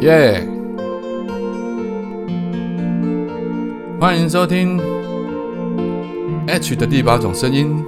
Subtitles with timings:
[0.00, 0.46] 耶！
[3.98, 4.78] 欢迎收听
[6.46, 7.82] H 的第八种声音，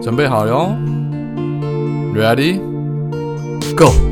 [0.00, 0.76] 准备好了哟
[2.14, 2.60] ，Ready
[3.74, 4.09] go.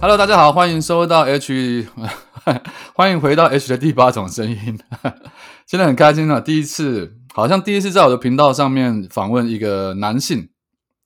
[0.00, 1.88] Hello，大家好，欢迎收到 H，
[2.94, 4.78] 欢迎回到 H 的第八种声音。
[5.66, 10.50] 现在很开心啊，第一次，好像第一次在我的频道上面访问一个男性，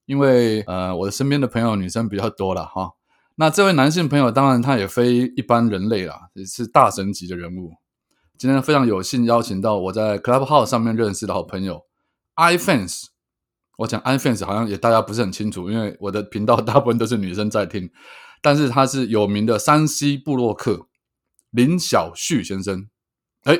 [0.04, 2.90] 因为呃，我的身边的朋友女生比较多了哈。
[3.36, 7.72] 那这位男性朋友，当然他也非一般人类啦，也是大神级的人物。
[8.36, 11.80] 今天非常有幸邀请到我在 Clubhouse 上面认识的好朋友
[12.36, 13.04] iFans。
[13.78, 17.90] 我讲 iFans 好像也大家不是很清楚，因为我的频道大部分都是女生在听。
[18.44, 20.88] 但是他是有名的山西布洛克
[21.52, 22.88] 林小旭先生，
[23.44, 23.56] 哎，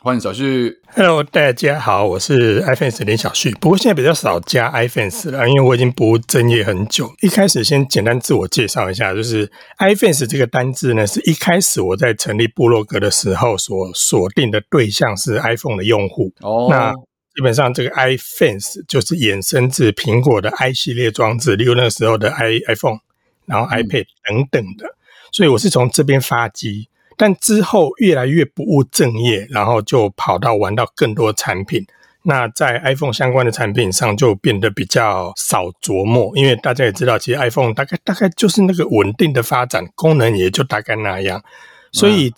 [0.00, 0.78] 欢迎小旭。
[0.94, 3.50] Hello，大家好，我是 iFans 林小旭。
[3.60, 7.12] 不过现在比较少加 iFans 了，因为我已经不务正业很久。
[7.20, 9.46] 一开始先简单自我介绍一下，就是
[9.78, 16.32] iFans 这个单字呢，是一开始我在成立部落格的时候所锁定的对象是 iPhone 的用户。
[16.40, 16.94] 哦，那
[17.34, 23.00] 基本上这个 iFans 就是衍生自苹果的 i 系列装置，例如那时候的 i iPhone。
[23.46, 24.96] 然后 iPad 等等的，
[25.32, 31.86] 所以我是从这边发迹，但之后越来越不务正业，然后就跑到玩到更多产品。
[32.26, 41.44] 那在 iPhone 相关的产品上就变得比较少琢磨，因为大家也知道，其实 iPhone 大概大概就是那个稳定的发展，功能也就大概那样，
[41.92, 42.32] 所以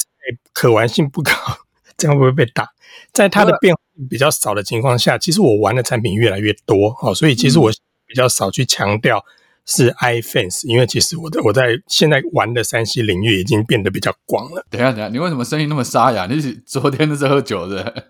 [0.52, 1.30] 可玩性不高，
[1.96, 2.68] 这样会不会被打？
[3.12, 7.70] 在它的变化比较少的情况下，其实我玩的产品越来越多哦，所以其实我
[8.06, 9.24] 比较少去强调。
[9.66, 14.64] 是 iFans，因为其实我的我在现在玩的山西领域已经变得比较广了。
[14.70, 16.26] 等下等下，你为什么声音那么沙哑？
[16.26, 18.04] 你是昨天都是喝酒的？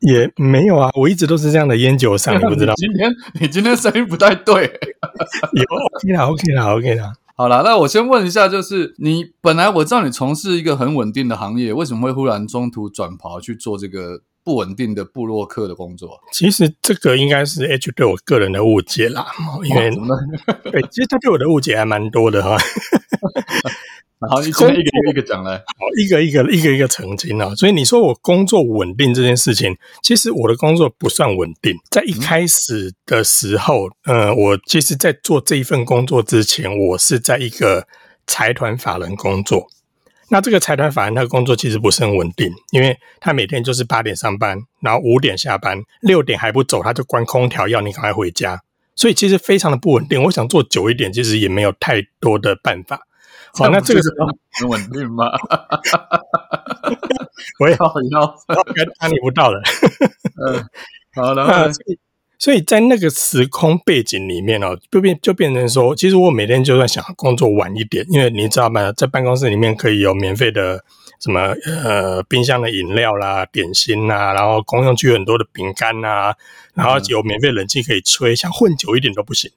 [0.00, 2.74] 也没有啊，我一直都是这样的烟酒嗓，你不知道？
[2.80, 4.64] 今天你今天声音不太对。
[5.52, 7.12] 有 OK 啦，OK 啦，OK 啦。
[7.36, 14.22] 好了，那我先问一下，就是你本来我知道你从事一个很稳定的行业，为什么会忽然中途转跑去做这个？
[14.44, 19.26] 不稳定的布洛克的工作，其实这个应该是 H 对我个人的误解啦，
[19.64, 19.90] 因为
[20.70, 22.56] 对，其实他对我的误解还蛮多的哈。
[24.30, 25.64] 好，你一个一个一个讲来，好，
[26.00, 27.52] 一个一个一个一个澄清啊。
[27.56, 31.74] 所以你说我工作稳定这件事情，其实我的工作不算稳定。
[31.90, 37.88] 在一开始的时候，呃，我其实，在做这一份工作之前，我是在一个
[38.24, 39.66] 财团法人工作。
[40.32, 48.58] 那这个财团法人他的工作其实不是很稳定，因为他每天就是八点上班，然后五点下班，六点还不走，他就关空调要你赶快回家，
[48.96, 50.22] 所以其实非常的不稳定。
[50.22, 52.98] 我想做久一点，其实也没有太多的办法。
[53.52, 55.26] 好，那这个时候很稳定吗？
[57.60, 59.60] 我也要要该打你不到了。
[60.48, 60.64] 嗯，
[61.14, 61.70] 好了。
[62.42, 70.82] 所以在那个时空背景里面哦，就变就变成说，其实我每天就算想工作晚一点，因为你知道吗，在办公室里面可以有免费的
[71.20, 71.54] 什么
[71.84, 76.34] 呃冰箱的饮料啦、点心啦，然后公用区很多的饼干呐，
[76.74, 79.48] 然后有免费冷气可以吹，想混久一点都不行。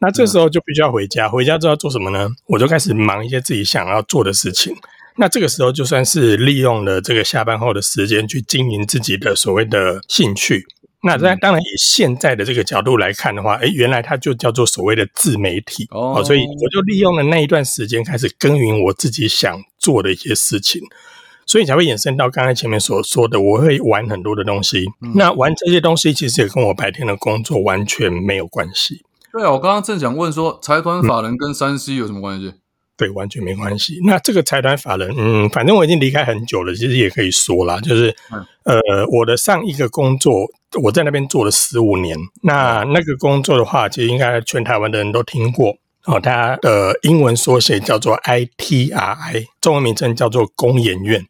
[0.00, 2.28] 那这时候就必须要回家，回家之后做什么呢？
[2.48, 4.76] 我就开始忙一些自己想要做的事情。
[5.18, 10.66] 那这个时候就算是利用了这个下班后的时间去经营自己的所谓的兴趣。
[11.06, 20.82] 那当当然，以现在的这个角度来看的话，哎，原来它就叫做所谓的自媒体哦，所以我就利用了那一段时间开始耕耘我自己想做的一些事情，
[21.46, 24.84] 所以才会衍生到刚才前面所说的，我会玩很多的东西。
[25.14, 29.02] 那玩这些东西其实也跟我白天的工作完全没有关系。
[29.32, 32.54] 对啊，我刚刚正想问说，财团法人跟山西有什么关系？
[32.96, 34.00] 对，完全没关系。
[34.06, 38.16] 那这个财团法人，嗯，反正我已经离开很久了，其实也可以说啦，就是，
[38.64, 38.80] 呃，
[39.12, 40.46] 我的上一个工作，
[40.82, 42.16] 我在那边做了十五年。
[42.42, 46.20] 那那个工作的话，其实应该全台湾的人都听过哦。
[46.20, 51.26] 它的英文缩写叫做 ITRI，中文名称叫做工研院。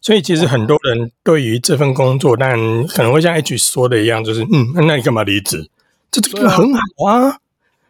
[0.00, 2.56] 所以其实很多人对于这份工作，但
[2.86, 5.68] 可能会像 H 说的一样，就是嗯，那你干嘛离职？
[6.10, 7.38] 这这个很好啊。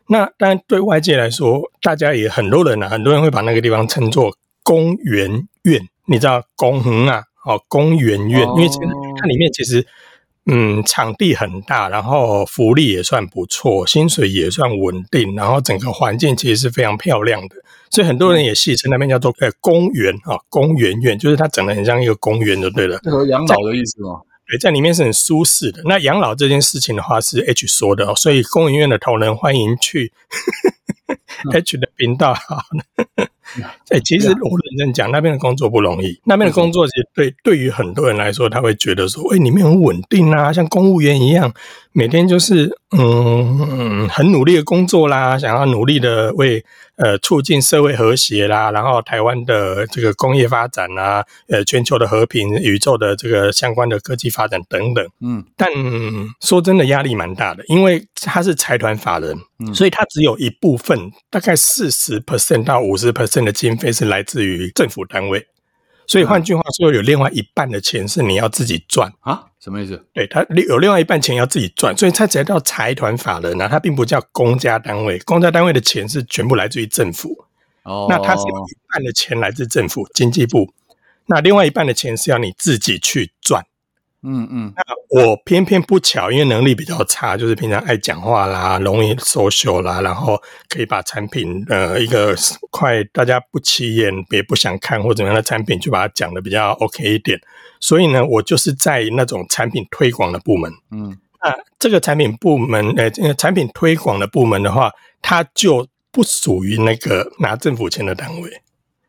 [0.08, 5.88] 那当然，对外界来说，大家也很多人啊，很多人会把那个地方称作公园院。
[6.06, 7.24] 你知道公园啊？
[7.44, 8.68] 哦，公园院，因为
[9.16, 9.86] 它里面其实，
[10.48, 17.56] 嗯，场地很大，然后福利也算不错，薪水也算稳定，然后整个环境其实是非常漂亮的，
[17.90, 23.00] 所以很多人也戏称那边叫做呃公园啊，公园院，就是它整的很像一个公园就对了。
[23.28, 24.20] 养老的意思吗？
[24.48, 25.82] 对，在里面是很舒适的。
[25.84, 30.12] 那养老这件事情的话，是 H 说的，所以公园院的同仁欢迎去
[31.52, 32.36] H 的频道。
[33.90, 36.20] 哎，其实我认真讲，那边的工作不容易。
[36.24, 41.52] 那边的工作其实对对于很多人来说，他会觉得说，哎，你们很稳定啊，像公务员一样，
[41.96, 46.62] 每天就是嗯很努力的工作啦，想要努力的为
[46.96, 55.08] 呃促进社会和谐啦，然后台湾的这个工业发展啊，呃全球的和平、宇宙的这个相关的科技发展等等。
[55.22, 55.70] 嗯，但
[56.42, 59.34] 说真的，压力蛮大的，因为他是财团法人，
[59.74, 65.46] 所以他只有一部分，大概四十 percent 到五十 percent 的经费是来自于政府单位，
[66.08, 69.44] 所以换句话说，有另外一半的钱是你要自己赚啊？
[69.58, 70.06] 什么意思？
[70.12, 75.18] 对他有另外一半钱要自己赚，所以他才叫财团法人啊，他并不叫公家单位。
[75.20, 77.44] 公家单位的钱是全部来自于政府，
[77.82, 80.72] 哦，那他是有一半的钱来自政府经济部，
[81.26, 83.66] 那另外一半的钱是要你自己去赚。
[84.28, 84.82] 嗯嗯，那
[85.20, 90.36] 我偏偏不巧，因为能力比较差，就是平常爱讲话啦，容易 social 啦，然后
[90.68, 92.34] 可以把产品呃一个
[92.70, 97.38] 快大家不起眼也不想看或怎么样的产品，就把它讲的比较 OK 一点。
[97.78, 100.72] 所以呢，我就是在那种产品推广的部门。
[100.90, 104.90] 嗯，那这个产品部门，呃，产品推广的部门的话，
[105.22, 108.50] 它就不属于那个拿政府钱的单位。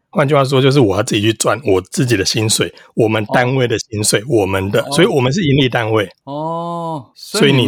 [0.10, 7.12] 换句话说，就是我要自己去赚我自己的薪水，我们单位的薪水，我们的，所以我们是盈利单位哦。
[7.14, 7.68] 所以你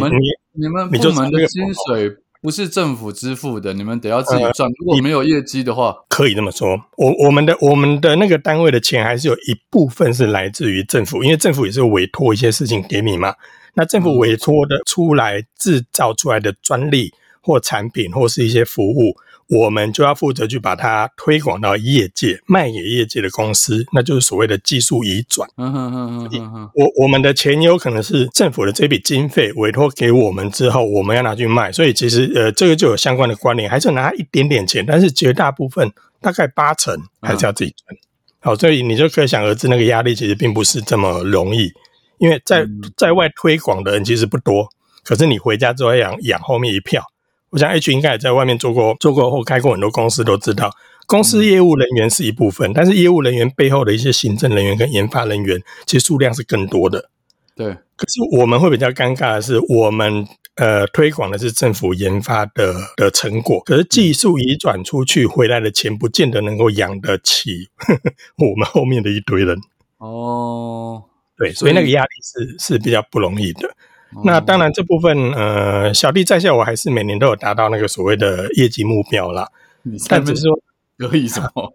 [0.52, 2.10] 你们部门的薪水
[2.42, 4.68] 不是政府支付的，你们得要自己赚。
[4.78, 6.80] 如果没有业绩的话，可以这么说。
[6.96, 13.34] 我我们的我们的那个单位的钱还是有一部分是来自于政府，因为政府也是委托一些事情给你嘛。
[13.74, 19.14] 那政府委托的出来制造出来的专利或产品或是一些服务。
[19.50, 25.48] 我们就要负责去把它推广到业界，卖给业界的公司，那就是所谓的技术移转。
[25.56, 26.70] 嗯哼哼嗯嗯。
[26.74, 37.98] 我我们的钱有可能是政府的这笔经费委托给我们之后，我们要拿去卖，所以其实呃，这个就有相关的关联，还是拿一点点钱，但是绝大部分大概八成还是要自己赚。
[38.38, 41.72] 好，所以你就可想而知，那个压力其实并不是这么容易，
[42.18, 42.64] 因为在
[42.96, 44.68] 在外推广的人其实不多，
[45.02, 47.04] 可是你回家之后要养养后面一票。
[47.50, 50.70] 我想 H 应该也在外面做过、做过或开过很多公司，都知道
[51.06, 57.10] 公司业务人员是一部分，但是业务人员背后的一些行政人员跟研发人员，其实数量是更多的。
[57.56, 67.68] 对，可是我们会比较尴尬的是，我们呃推广的是政府研发的的成果，可是技术移转出去回来的钱，不见得能够养得起
[68.38, 69.58] 我们后面的一堆人。
[69.98, 71.02] 哦，
[71.36, 73.68] 对，所以那个压力是是比较不容易的。
[74.24, 79.48] 那当然，这部分呃，小弟在下，我还是每年都有达到那个所谓的业绩目标啦。
[80.08, 81.72] 但只是说可以什么？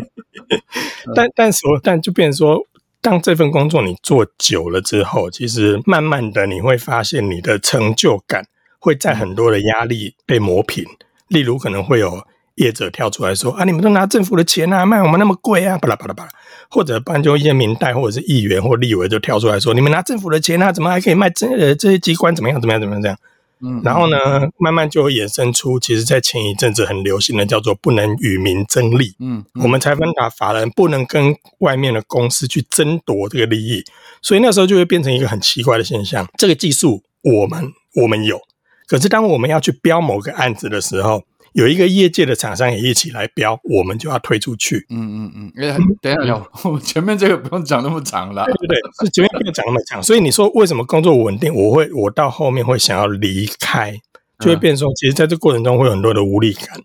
[1.14, 2.58] 但但是，但就变成说，
[3.00, 8.46] 当这份工作你做久了之后，其实慢慢的你会发现，你的成就感
[8.78, 10.84] 会在很多的压力被磨平。
[11.28, 12.26] 例如，可能会有。
[12.56, 16.30] 业者跳出来说：“啊，你们都拿政府的钱啊，卖我们那么贵啊，巴拉巴拉巴拉。”
[16.70, 23.18] 或者，不然就一些民代或者是议员或立委就跳出来说：“你们拿政府的钱啊，怎么还可以卖这呃这些机关怎么样怎么样怎么样这样？”
[23.62, 24.16] 嗯，然后呢，
[24.56, 29.14] 慢慢就会衍生出，其实，在前一阵子很流行的叫做“不能与民争利”。
[29.20, 33.84] 嗯，我们裁分打法人不能跟外面的公司去争夺这个利益，
[34.22, 36.26] 所以那时候就会变成一个很奇怪的现象。
[36.38, 38.40] 这个技术我们我们有，
[38.86, 41.24] 可是当我们要去标某个案子的时候。
[41.52, 44.86] 有一个业界的厂商也一起来标，我们就要推出去。
[44.90, 48.44] 嗯嗯嗯，哎，等一下，我 前面这个不用讲那么长了。
[48.44, 50.02] 对对对，是前面不用讲那么长。
[50.02, 51.54] 所以你说为什么工作稳定？
[51.54, 54.00] 我会，我到后面会想要离开，
[54.38, 56.80] 就会变说，其实在这过程中会有很多的无力感。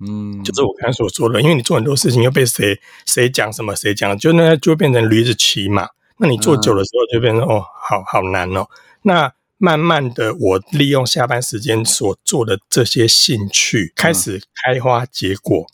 [0.00, 5.88] 嗯，就是我刚才所说的，因为你做很多事情又被谁谁讲什么，谁讲，就那就变成驴子骑马。
[6.18, 8.66] 那你做久的时候，就变成哦，好好难哦。
[9.02, 9.32] 那
[9.64, 15.66] 慢慢的，我利用下班时间所做的这些兴趣开始开花结果，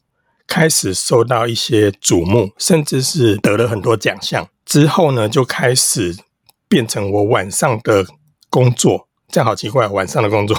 [0.46, 4.48] 开始受到一些瞩目，甚至是得了很多奖项。
[4.64, 6.14] 之后呢，就开始
[6.68, 8.06] 变成我晚上的
[8.48, 9.08] 工作。
[9.32, 10.56] 这样好奇怪，晚上的工作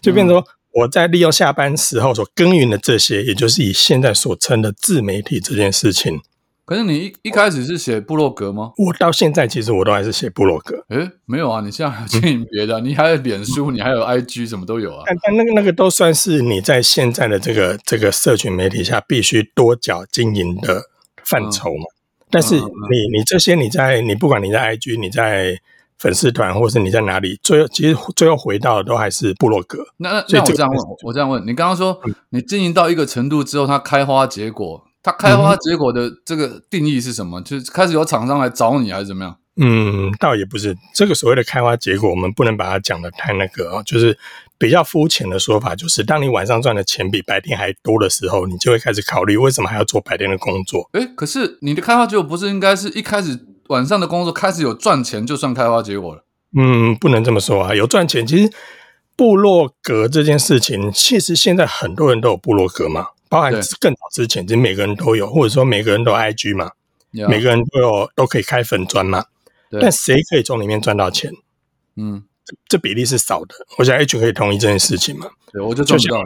[0.00, 6.20] 就变成说我在利用下班时候所耕耘的这些，也就是以现在所称的自媒体这件事情。
[6.64, 8.72] 可是你一一开始是写部落格吗？
[8.76, 10.84] 我到现在其实我都还是写部落格。
[10.90, 15.02] 诶，没有啊，你现在还经营别的，你还有脸书，你还有 IG，什么都有啊。
[15.04, 20.82] 但但那个那个都算是你在现在的这个这个社群媒体下必须多角经营的
[21.24, 21.84] 范畴嘛。
[22.30, 22.60] 但是你
[23.18, 25.58] 你这些你在你不管你在 IG，你在
[25.98, 29.84] 粉丝团，或是你在哪里，最后其实最后回到的都还是部落格。
[29.96, 32.00] 那那那我这样问，我这样问你，刚刚说
[32.30, 34.84] 你经营到一个程度之后，它开花结果。
[35.02, 37.40] 它开花结果的这个定义是什么？
[37.42, 39.36] 就是开始有厂商来找你，还是怎么样？
[39.56, 43.82] 嗯，倒也不是这个所谓的开花结果，我们不能把它讲的太那个啊。
[43.82, 44.16] 就是
[44.56, 50.88] 比较肤浅的说法就是，当你晚上赚的钱比白天还多的时候，你就会开始考虑为什么还要做白天的工作。
[50.92, 56.24] 哎，可是你的开花结果不是应该是一开始晚上的工作开始有赚钱就算开花结果了？
[56.56, 58.26] 嗯，不能这么说啊，有赚钱。
[58.26, 58.50] 其实
[59.14, 66.70] 部落格这件事情，其实现在很多人都有部落格嘛，包含更早之前，其实每个人都有，或者说每个人都 IG 嘛，
[67.10, 69.24] 每个人都有都可以开粉砖嘛。
[69.80, 71.32] 但谁可以从里面赚到钱？
[71.96, 72.24] 嗯。
[72.68, 75.30] 这比例是少的，我想 H 可以同意这件事情嘛？
[75.52, 76.22] 对，我就做不到。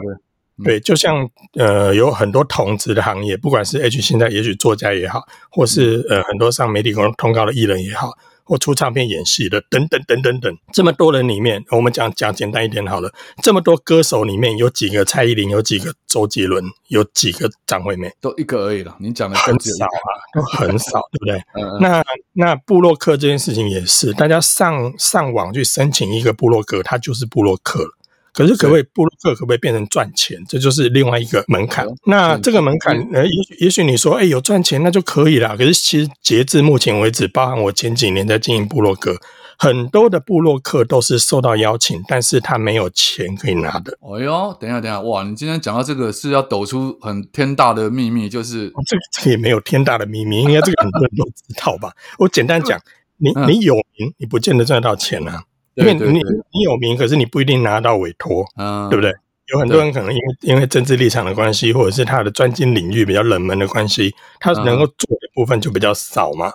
[0.63, 5.21] 对，就像呃，有很多同职的行业，不管是 H 现在也许作家也好，
[5.51, 8.17] 或是呃很多上媒体公通告的艺人也好。
[8.47, 13.11] 或出唱片、演戏的，等等等等等，这么多人里面，我们讲讲简单一点好了。
[13.43, 18.95] 这么多歌手里面有几个蔡依林，有几个周杰伦，有几个张惠妹，都一个而已了。
[18.99, 21.41] 你讲的很少啊，都很少，对不对？
[21.81, 22.01] 那
[22.33, 27.96] 那布洛克这件事情也是，大家上上网去申请一个布洛克，他就是布洛克了。
[28.37, 30.39] 可是，可不可以布洛克可不可以变成赚钱？
[30.47, 31.87] 这就是另外一个门槛。
[32.05, 35.57] 那这个门槛，呃，也许也许你说，哎，有赚钱那就可以了。
[35.57, 39.17] 可是，其实截至目前为止，包含我前几年在经营布洛克，
[39.57, 43.97] 很多的布洛克都是受到邀请，但是他没有钱可以拿的。
[44.01, 45.23] 哎呦，等一下，等一下，哇！
[45.23, 51.91] 你今天讲到这个是要抖出很天大的秘密，就是这这也没有天大的秘密，应该这个很多人都知道吧？
[52.19, 52.79] 我简单讲，
[53.17, 55.43] 你你有名，你不见得赚得到钱啊。
[55.77, 56.19] 因为你
[56.53, 58.43] 你有名，可是你不一定拿到委托，
[58.89, 59.13] 对不对？
[59.53, 66.51] 有很多人可能因为因为政治立场的关系，或者是他的专精领域比较冷门的关系，他能够做的部分就比较少嘛。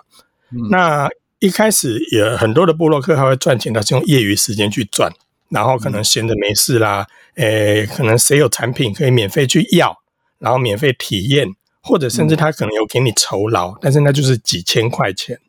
[0.69, 5.11] 那一开始也很多的布洛克他会赚钱，他是用业余时间去赚，
[5.49, 9.97] 然后可能闲着没事啦，诶，可能谁有产品可以免费去要，
[10.37, 11.47] 然后免费体验，
[11.81, 15.39] 或者甚至他可能有给你酬劳，但是那就是几千块钱。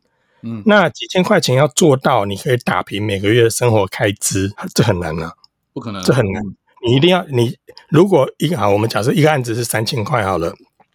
[0.45, 5.33] 嗯，那几千块钱要做到，你可以打平每个月的生活开支，这很难啊，
[5.73, 6.43] 不可能，这很难。
[6.87, 7.57] 你一定要，你
[7.89, 10.49] 如果一个好，我们假设一个案子是三千块好了，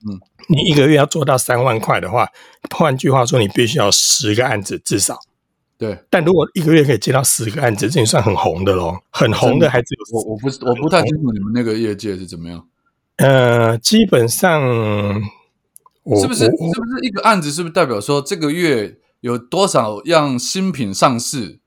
[0.09, 2.28] 嗯，你一个月要做到三万块的话，
[2.73, 5.19] 换句话说，你必须要十个案子至少。
[5.76, 8.97] 对，但如果一个月可以接到十个案子，这也算很红的喽。
[9.11, 12.64] 很红的还只有我，我不我不太清楚你们那个业界是怎么样。
[13.16, 14.62] 呃，基本上，
[16.21, 18.99] 是不是是不是一个案子，是不是代表说这个月？
[19.20, 21.60] 有多少样新品上市？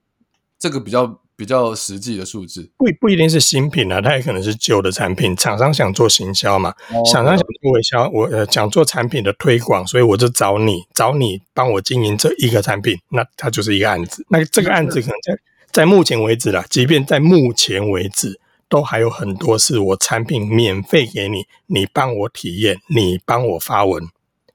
[0.60, 5.36] 这个比较比较实际的数字，不不一定是新品啊，它也可能是旧的产品。
[5.36, 6.74] 厂商想做行销嘛，
[7.12, 14.26] 厂商想做微销，我呃想做产品的推广，所以我就找你，找你帮我经营这一个产品，那它就是一个案子。
[14.30, 24.02] 那这个案子可能在在目前为止啦，即便在目前为止，都还有很多是我产品免费给你，你帮我体验，你帮我发文，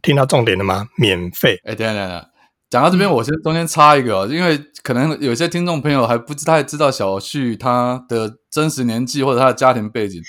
[0.01, 0.89] 听到重点了吗？
[0.97, 1.61] 免费。
[1.65, 2.27] 哎，等等等。
[2.71, 10.23] 讲到这边，我先中间插一个，因为可能有些听众朋友还不太知道小旭他的真实年纪或者他的家庭背景。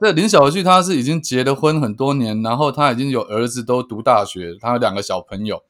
[0.00, 5.62] 这林小旭他是已经结了婚很多年，然后他已经有儿子都读大学，他有两个小朋友。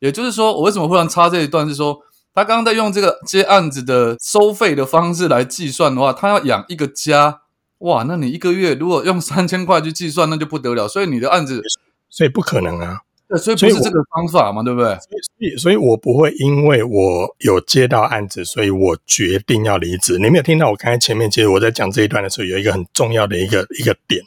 [0.00, 1.66] 也就是说，我为什么忽然插这一段？
[1.66, 1.98] 是说
[2.34, 7.40] 他刚刚在用这个接案子的收费的方式来计算的话，他要养一个家，
[7.78, 10.86] 哇，那你一个月如果用三千块去计算，那就不得了。
[10.86, 11.62] 所以你的案子，
[12.10, 13.00] 所以不可能啊。
[13.38, 14.92] 所以不是这个方法嘛，对不对？
[14.94, 20.18] 所以，所以我不会因为我有接到案子，所以我决定要离职。
[20.18, 24.20] 你没有听到我刚才前面，其实我在讲这一段的时候，有一个很重要的一个一个点，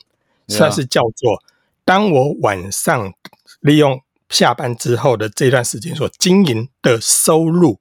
[0.48, 1.44] 算是叫做：
[1.84, 3.14] 当我晚上
[3.60, 7.80] 利用下班之后的这段时间所经营的收入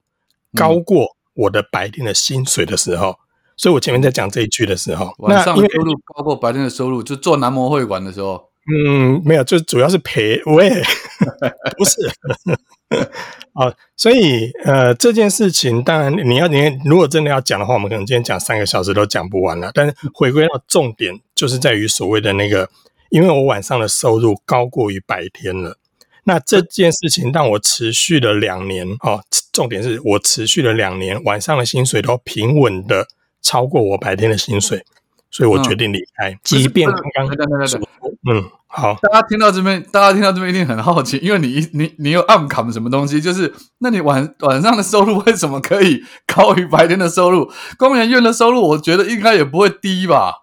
[0.57, 3.17] 高过我的白天的薪水的时候，
[3.57, 8.52] 所以我前面在讲这一句的时候，晚上收入高过白天的收入，就做男模会馆的时候。
[8.71, 10.71] 嗯，没有，就主要是陪，我也
[11.77, 11.97] 不是
[13.55, 19.71] 啊，所以呃，这件事情当然你要你如果真的要讲的话，我们可能今天讲三个小时都讲不完了。
[19.75, 22.69] 但是回归到重点，就是在于所谓的那个，
[23.11, 25.77] 因为我晚上的收入高过于白天了，
[26.25, 29.23] 那这件事情让我持续了两年哦。
[29.53, 33.07] 重点是我持续了两年，晚上的薪水都平稳的
[33.43, 34.85] 超过我白天的薪水。
[35.33, 37.37] 所以我决定离开，即便刚刚
[38.31, 43.19] 嗯，好，大家听到这边，大家听到这边一定很好奇，因为你你你有暗砍什么东西？
[43.19, 47.51] 就是那你晚晚上的收入为什么可以高于白天的收入？
[47.79, 50.43] 公研院的收入，我觉得应该也不会低吧？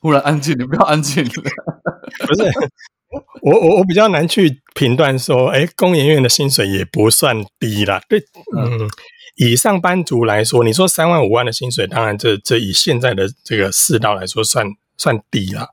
[0.00, 1.22] 忽然安静，你不要安静。
[1.28, 2.44] 不是，
[3.42, 8.00] 我我我比较难去评断说，哎，公研院的薪水也不算低啦。
[8.08, 8.18] 对，
[8.56, 8.88] 嗯。
[9.42, 15.70] 以上班族来说，你说三万五万的薪水，当然这这以现在的这个世道来说，算算低了。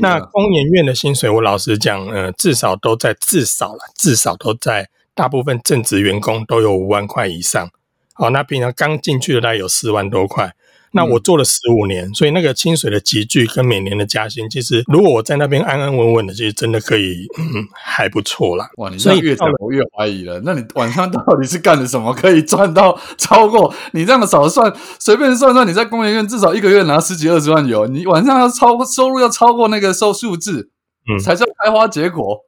[0.00, 7.70] 那工研院的薪水，我老实讲，呃，至少都在至少了，至少都在大部分正职员工都有五万块以上。
[8.14, 10.54] 好，那平常刚进去的大概有四万多块。
[10.92, 18.68] 那我做了十五年，所以那个薪水的集聚跟每年的加薪，其实如果我在那边安安稳稳的，其实真的可以，嗯，还不错啦。
[18.78, 20.40] 哇，你这样越讲我越怀疑了。
[20.44, 30.70] 那你晚上到底是干了什么，可以赚到超过你这样少算，随便算算，你在工研院至少一个月拿十几二十万有，你晚上要超过收入要超过那个收数字，
[31.08, 32.40] 嗯，才叫开花结果。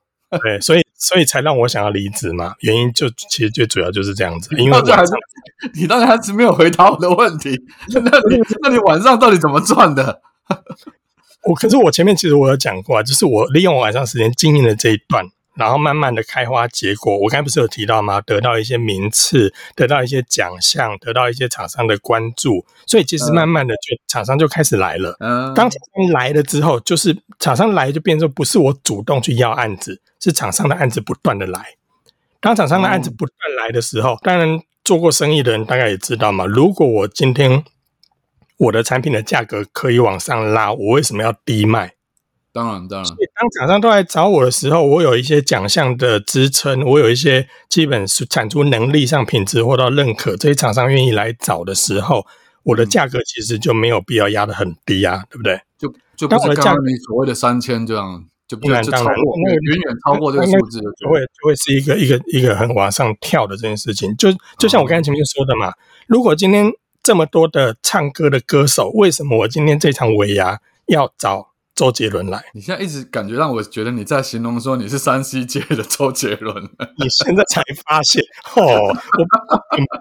[0.42, 2.54] 对，所以所以才让我想要离职嘛。
[2.60, 4.54] 原因就其实最主要就是这样子。
[4.56, 5.12] 因为还是
[5.74, 7.60] 你当时还是没有回答我的问题。
[7.92, 10.20] 那你那你晚上到底怎么赚的？
[11.48, 17.16] 我可是我前面其实我有讲过啊，就是我利用晚上时间经营的这一段，然后慢慢的开花结果。
[17.18, 18.20] 我刚才不是有提到吗？
[18.20, 22.64] 得到一些名次，得到一些奖项，得到一些厂商的关注。
[22.86, 25.16] 所以其实慢慢的就厂商就开始来了。
[25.20, 30.00] 嗯，当厂商来了之后，就是厂商来就变成不是我主动去要案子。
[30.20, 31.74] 是厂商的案子不断的来，
[32.40, 36.46] 当厂商的案子不断来的时候，当然做过生意的人大概也知道嘛。
[36.46, 37.64] 如果我今天
[38.56, 41.94] 我的产品的价格可以往上拉，我为什么要低卖？
[42.52, 43.08] 当然，当然。
[43.08, 52.26] 当厂商都来找我的时候，我有一些奖项的支撑，我有一些基本是产出能力上品质获到认可，这些厂商愿意来找的时候，
[52.64, 55.60] 我的价格其实就没有必要压得很低啊，对不对？
[55.78, 58.24] 就就不是刚刚你所谓的三千这样。
[58.48, 59.14] 就不然，当然，
[59.46, 64.14] 那个远远超过这个数字，就会就会是一个一个一个很往上跳的这件事情。
[64.18, 64.28] 就
[64.58, 65.72] 就像我刚才前面说的嘛，
[66.06, 66.70] 如果今天
[67.02, 71.51] 这么多的唱歌的歌手，为什么我今天这场尾牙要找
[71.82, 72.40] 周杰伦来？
[72.54, 76.62] 你现在一直感觉让我觉得你在形容说你是山西界的周杰伦，
[76.96, 78.22] 你现在才发现
[78.54, 78.62] 哦，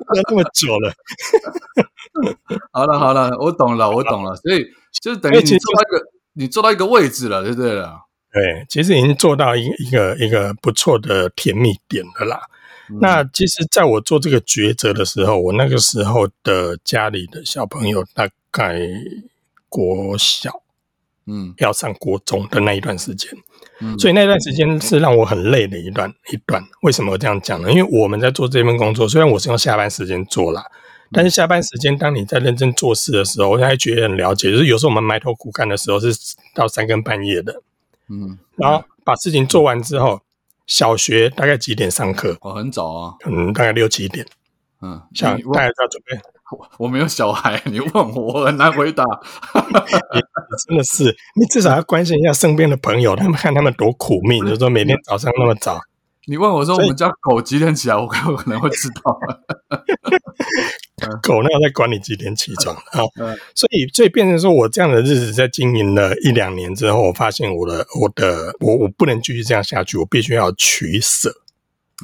[0.08, 0.94] 我要这么久了。
[2.72, 4.64] 好了好了，我懂了，我懂了，所以
[5.02, 8.02] 就是等于你做到一个你做到一个位置了，对不对了？
[8.32, 12.42] 对，其实已经做到一一个一个不错的甜蜜点了啦。
[13.00, 18.80] 那其实，在我做这个抉择的时候，我那个时候的家里的小朋友大概
[19.68, 20.61] 国小，
[21.34, 23.32] 嗯，要上国中的那一段时间，
[23.80, 26.62] 嗯，所以那段时间是让我很累的一段一段。
[26.82, 27.72] 为什么这样讲呢？
[27.72, 30.66] 因为我们在做这份工作，虽然我是用下班时间做啦，
[31.14, 36.14] 但是下班时间，当你在认真做事的时候，我现在觉得很了解，就是有时候我们埋头苦干的时候，是
[36.54, 37.62] 到三更半夜的。
[38.10, 40.20] 嗯，然后把事情做完之后，
[40.68, 42.38] 小学大概几点上课？
[42.42, 44.26] 哦，很早啊，可能大概六七点。
[44.82, 46.20] 嗯，像大家要准备。
[46.52, 49.04] 我我没有小孩，你问我我很难回答。
[50.68, 51.06] 真的是，
[51.40, 55.80] 你至少要关心一下身边的朋友，他们看他们多苦命， 就是说每天早上那么早。
[56.26, 59.20] 你问我说我们家狗几点起来，我可 能会知道。
[61.24, 63.02] 狗那要在管你几点起床啊？
[63.56, 71.34] 所以，所以变成说我这样的日子在经营了一两年之后，我发现我的我的我我不能继续这样下去，我必须要取舍。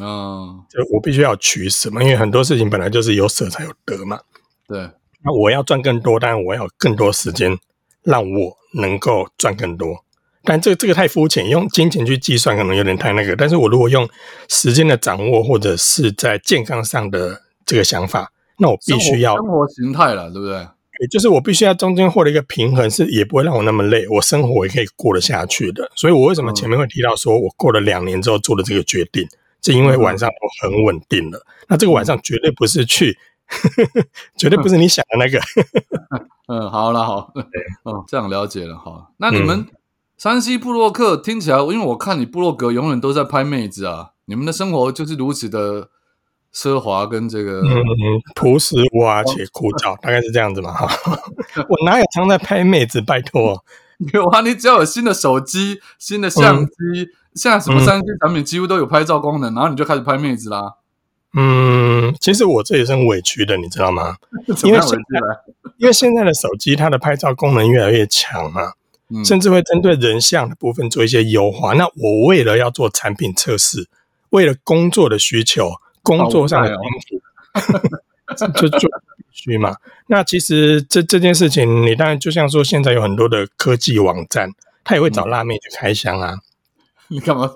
[0.01, 4.19] 嗯，就我必须要取舍嘛，因为很多事情本来就是有舍才有得嘛。
[4.67, 4.89] 对，
[5.23, 7.57] 那我要赚更多，但然我要更多时间
[8.03, 10.03] 让我能够赚更多。
[10.43, 13.35] 但这个这个太肤浅，用金钱去计算可能有点太那个。
[13.35, 14.07] 但是我如果用
[14.47, 18.31] 时间的掌握，或者是在健康上的这个想法。
[18.59, 20.57] 那我必须要生活形态了，对不对？
[20.99, 25.91] 也就是我必须要中间获得一个平衡，是也不会让我那么累，我生活也可以过得下去的。
[25.95, 29.27] 所以我为什么前面会提到说我过了两年之后做的这个决定，
[29.61, 31.45] 是因为晚上我很稳定了。
[31.67, 33.15] 那这个晚上绝对不是去，
[34.37, 35.39] 绝对不是你想的那个。
[36.47, 39.11] 嗯，好了，好，嗯，这样了解了好。
[39.17, 39.67] 那你们
[40.17, 45.89] 山西布洛克听起来，因为我看你布洛格永远都在拍妹子啊，你们的生活就是如此的。
[46.53, 47.69] 奢华跟这个嗯
[48.33, 50.87] 朴实无华且枯燥，大概是这样子嘛哈。
[51.69, 52.99] 我哪有常在拍妹子？
[52.99, 53.63] 拜托，
[54.11, 54.41] 有啊！
[54.41, 56.73] 你只要有新的手机、新的相机，
[57.35, 60.77] 现在什么三 C 产品几乎都有拍照功能，然后你就开始拍妹子啦。
[61.39, 64.17] 嗯，其实我这也是很委屈的，你知道吗？
[64.65, 65.19] 因为现在
[65.77, 68.73] 因为现在的手机它的拍照功能越来越强嘛，
[69.23, 71.73] 甚至会针对人像的部分做一些优化。
[71.73, 73.87] 那我为了要做产品测试，
[74.31, 75.71] 为了工作的需求。
[76.03, 76.79] 工作上的帮
[78.47, 79.75] 助， 就就必须嘛。
[80.07, 84.49] 那其实这这件事情，你当然就像说，现在有很多的科技网站，
[84.85, 86.37] 他也会找辣妹去开箱啊。
[87.09, 87.51] 你干嘛？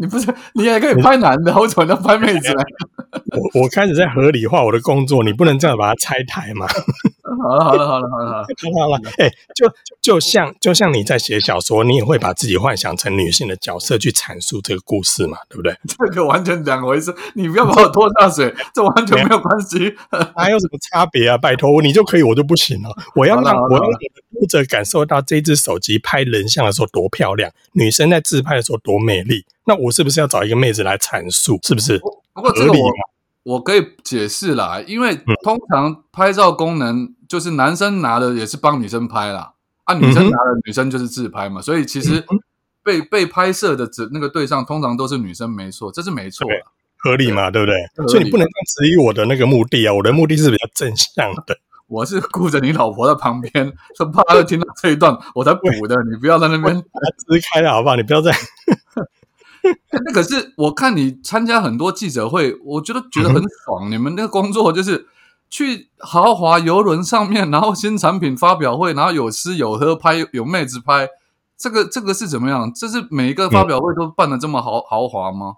[0.00, 2.62] 你不是你也可以拍男的，我怎么能拍妹子呢？
[3.54, 6.66] 我我开始在合理化我的工作，你不能这样把它拆台嘛。
[7.38, 9.70] 好了好了好了好了好了好了，哎，就
[10.00, 15.76] 就像就像你在写小说，你也会把自己幻想成女性的角色去阐述这个故事嘛，对不对？
[15.86, 19.94] 这个完全两回事，你不要把我拖下水，这完全没有关系。
[20.36, 21.38] 还有什么差别啊？
[21.38, 22.90] 拜托，你就可以，我就不行了。
[23.14, 23.80] 我要让我让
[24.32, 29.44] 读者感受到这只手机拍人像的时候多漂亮，女生在自拍的时候多美丽。
[29.66, 31.58] 那我是不是要找一个妹子来阐述？
[31.62, 31.98] 是不是？
[32.32, 32.78] 不过这个我
[33.44, 37.14] 我可以解释啦，因为通常拍照功能。
[37.28, 39.52] 就是男生拿的也是帮女生拍啦，
[39.84, 42.24] 啊，女生拿的女生就是自拍嘛，所以其实
[42.82, 46.48] 被被拍摄的只那个对象通常都是女生，没错，这是没错，
[46.96, 48.08] 合理嘛，对不对？
[48.08, 51.56] 所以你不能质疑我的那个目的啊，我的目的是比较正向的。
[51.88, 55.96] 我是顾着你老婆在旁边，说怕她听到这一段，我才补的。
[56.10, 57.96] 你不要在那边支开了好不好？
[57.96, 58.30] 你不要再。
[59.92, 63.90] 那可是我看你参加很多记者会，我觉得觉得很爽。
[63.90, 65.06] 你们那个工作就是
[65.50, 71.08] 去豪华游轮上面，然后新产品发表会，然后有吃有喝，拍有妹子拍。
[71.56, 72.72] 这个这个是怎么样？
[72.72, 75.56] 这是每一个发表会都办的这么豪豪华吗？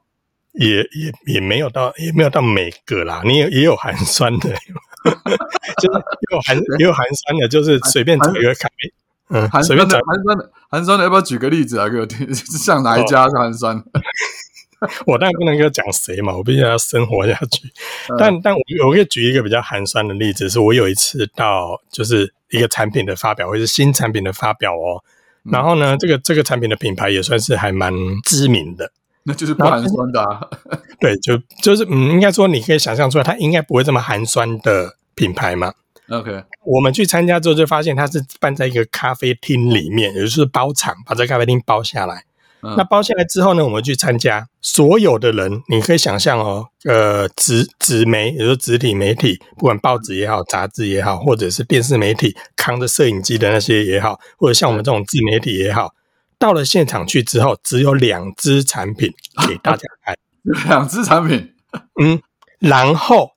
[0.53, 3.22] 也也也没有到，也没有到每个啦。
[3.24, 4.48] 你也也有寒酸的。
[5.81, 8.92] 就是有寒也有寒酸的，就是随便找一个咖啡，
[9.29, 11.88] 嗯，寒酸的寒酸的寒酸的，要不要举个例子啊？
[11.88, 13.83] 给我听， 像哪一家是寒酸？
[15.07, 17.71] 我当然不能够讲谁嘛，我必须要生活下去。
[18.19, 25.03] 但但我我可以举一个比较寒酸的例子，是我有一次到就是一个产品的发表，或是新产品的发表哦。
[25.51, 27.93] 然后呢，这个这个产品的品牌也算是还蛮
[28.25, 28.90] 知名的。
[29.23, 30.51] 那就是不寒酸的，
[30.99, 35.75] 对，就就是嗯，应该说你可以想象出来，它应该不会这么寒酸的品牌嘛。
[36.09, 42.25] OK，我们去参加之后就发现它是办在一个咖啡厅里面，也就是包场，把这咖啡厅包下来。
[42.62, 55.90] 那包下来之后呢，我们去参加，所有的人你可以想象哦，呃，纸纸媒，也就是纸体媒体，不管报纸也好，杂志也好，或者是电视媒体扛着摄影机的那些也好，或者像我们这种自媒体也好。
[56.38, 59.12] 到了现场去之后，只有两支产品
[59.46, 60.16] 给大家看，
[60.68, 61.53] 两支产品，
[62.01, 62.20] 嗯，
[62.59, 63.33] 然后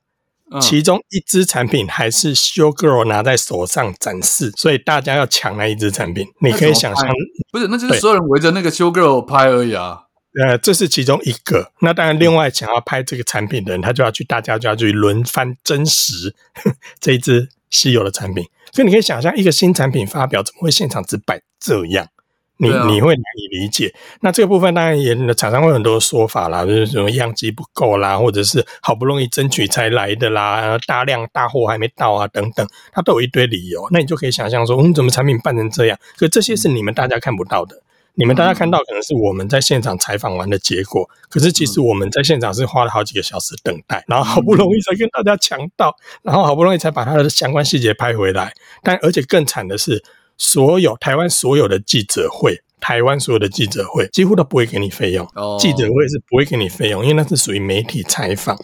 [0.60, 6.26] 其中一支产品还是 Show Girl 拿在手上展示，所以大家要抢那一支产品。
[6.40, 7.08] 你可以想象，
[7.52, 10.00] 不是，那就是所有人围着那个 Show Girl 拍而已啊。
[10.44, 11.70] 呃，这是其中一个。
[11.80, 16.34] 那当然，另外想要拍这个产品的人，他就要去，大家就要去轮番真实
[16.98, 18.44] 这一支稀有的产品。
[18.72, 22.08] 所以你可以想象，一个新产品发表，怎么会现场只摆这样？
[22.56, 33.84] 你你会难以理解，那这个部分当然也厂商会很多说法啦，就是什么样机不够啦，或者是好不容易争取才来的啦，大量大货还没到啊，等等，它都有一堆理由。
[33.90, 35.98] 那你就可以想象说，嗯，怎么产品办成这样？
[36.16, 37.82] 可这些是你们大家看不到的，
[38.14, 48.54] 你们大家看到可能是我们在现场采访完的结果，可是其实我们在现场是花了好几个小时等待，然后好不容易才跟大家抢到，然后好不容易才把它的相关细节拍回来。
[48.84, 50.04] 但而且更惨的是。
[50.36, 55.26] 所有台湾所有的记者会，台湾所有的记者会几乎都不会给你费用。
[55.58, 58.58] 记者会是不会给你费用，因为那是属于媒体采访。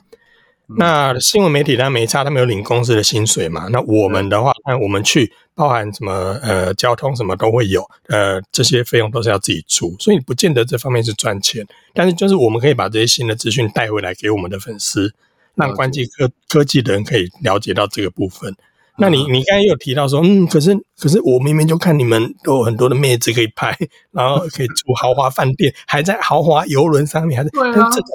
[0.78, 3.66] 那新闻媒体他没差，他没有领公司的薪水嘛？
[3.72, 11.66] 那我们的话，那我们去包含什么呃交通什么都会有，呃这些费用都是要自己出，所以不见得这方面是赚钱。
[11.92, 15.12] 但是就是我们可以把这些新的资讯带回来给我们的粉丝，
[15.56, 18.54] 让关机科科技的人可以了解到这个部分。
[19.00, 23.76] 那你你刚才有提到说，嗯，可是可是我明明就看你们都有很多的妹子可以拍，
[24.12, 28.08] 然后 可以住豪华饭店，还在豪华游轮上面，还是对啊，这种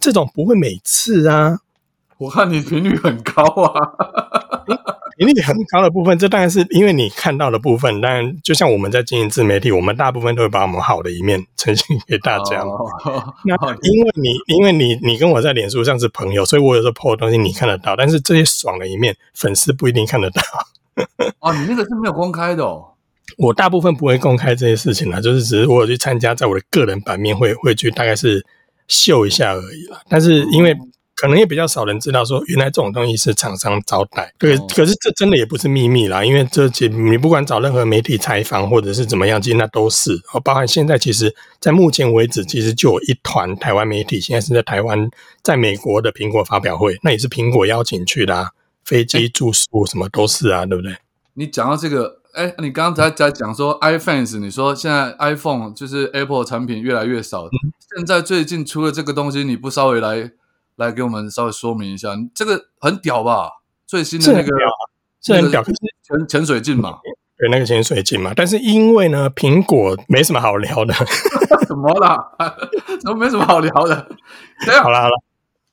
[0.00, 1.58] 这种不会每次啊。
[2.18, 3.80] 我看你频率很高啊，
[5.26, 8.00] 频率很高的部分，这当然是因为你看到的部分。
[8.00, 12.64] 当然，就像我们在经营自媒体，我们大部分都会把我们好的一面呈现给大家。
[13.44, 20.42] 那因为你因为你你跟我在脸书上是朋友，所以我有时候 po 的东西你看得到，但是这些爽的一面，粉丝不一定看得到。
[21.40, 22.86] 哦，你那个是没有公开的哦。
[23.36, 28.44] 我大部分不会公开这些事情了，就是只是我有去参加，在我的个人版面会会去大概是
[28.88, 30.00] 秀一下而已了。
[30.08, 30.74] 但是因为
[31.20, 34.32] 可能也比较少人知道，说原来这种东西是厂商招待。
[34.38, 40.12] 对，可是这真的也不是秘密啦，因为这些你不管找任何媒体采访或者是怎么样，其实那都是。
[40.32, 45.10] 哦，包含现在其实，在目前为止，其实就有一团台湾媒体现在是在台湾，
[45.42, 48.52] 在美国的苹果发表会，那也是苹果邀请去的，
[48.82, 50.96] 飞机住宿什么都是啊，对不对？
[51.34, 57.46] 你讲到这个，哎，你刚才在讲说 iPhone，你说现在 iPhone 就是 Apple 产品越来越少，
[57.94, 60.32] 现在最近出了这个东西，你不稍微来？
[60.80, 63.50] 来给我们稍微说明一下，这个很屌吧？
[63.86, 64.48] 最新的那个
[65.20, 66.98] 是很屌，潜潜水镜嘛？
[67.36, 68.32] 对，那个潜水镜嘛。
[68.34, 70.94] 但是因为呢，苹果没什么好聊的。
[71.68, 72.16] 怎么啦？
[73.02, 74.08] 怎么没什么好聊的？
[74.82, 75.22] 好了好了，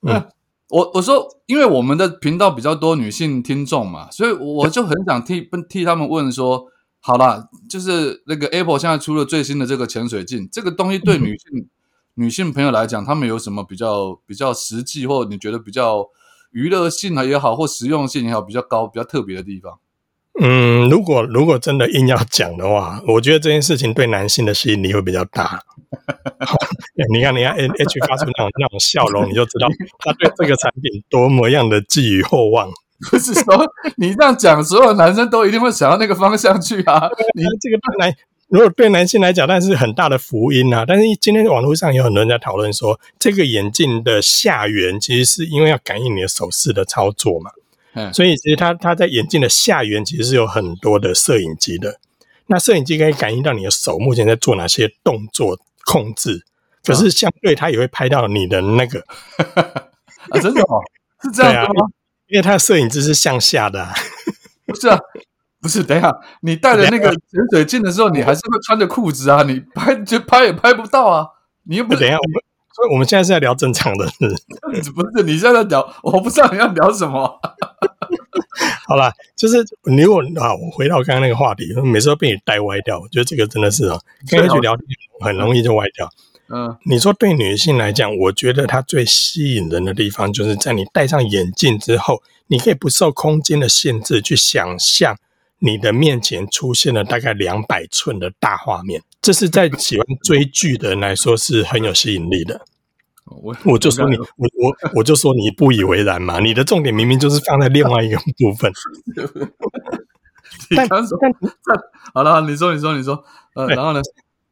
[0.02, 0.28] 嗯，
[0.70, 6.66] 我我说，因为我们的频道比较多女性听众嘛，所以我就很想替替他们问说，
[7.00, 11.70] 好了，就是那个 Apple 现在出了最新的这个潜水镜，这个东西对女性。
[12.20, 16.08] 女性朋友来讲，他们有什么比较比较实际，或你觉得比较
[16.52, 19.78] 娱乐性啊也好，或实用性也好，比较高、比较特别的地方？
[20.42, 25.62] 嗯，如果如果真的硬要讲的话，我觉得这件事情对男性的吸引力会比较大。
[27.14, 29.68] 你看，你看 H 发出那种那种笑容，你就知道
[30.00, 32.70] 他对这个产品多么样的寄予厚望。
[33.12, 33.64] 不是说
[33.98, 37.08] 你这样讲，所有男生都一定会想到那个方向去啊。
[37.36, 38.16] 你这个对男，
[38.50, 40.86] 如果对男性来讲，那是很大的福音啊。
[40.88, 47.52] 但是今天网络上有很多人在讨论说，这个眼镜的下缘其实是因为要感应你的手势的操作嘛。
[47.94, 52.00] 嗯，所以其实它它在眼镜的下缘其实是有很多的摄影机的。
[52.46, 56.46] 那摄影机可以感应到你的手目前在做哪些动作控制，
[56.86, 59.04] 可是相对它也会拍到你的那个
[60.32, 60.80] 啊，真的哦，
[61.22, 61.88] 是这样子吗？
[62.28, 63.94] 因为它的摄影机是向下的、啊。
[64.66, 64.98] 不是啊，
[65.68, 71.28] 不是，等一下，你戴着那个潜水镜的时候，你还是会穿着裤子啊，你拍就拍也拍不到啊，
[71.64, 72.42] 你又不等一下，我们
[72.74, 74.14] 所以我们现在是在聊正常的事。
[74.96, 77.38] 不是你现在在聊，我不知道你要聊什么。
[78.88, 84.00] 好啦，就是你如果啊，我回到刚刚那个话题，每次都被你带歪掉，我觉得这个真的是啊，
[84.30, 84.86] 跟人去聊天
[85.20, 86.10] 很容易就歪掉。
[86.50, 95.18] 嗯，你说对女性来讲，我觉得她最吸引人的地方，就是在你戴上眼镜之后，你可以不受空间的限制去想象
[95.60, 102.62] 你的面前出现了大概两百寸的大画面，这是在喜欢追剧的人来说是很有吸引力的。
[103.26, 108.72] 我我就说你，我我我就说你不以为然嘛，你的重点明明就是放在另外一个部分。
[110.76, 111.34] 但但但
[112.14, 114.02] 好了，你说你说你说，呃，然后呢？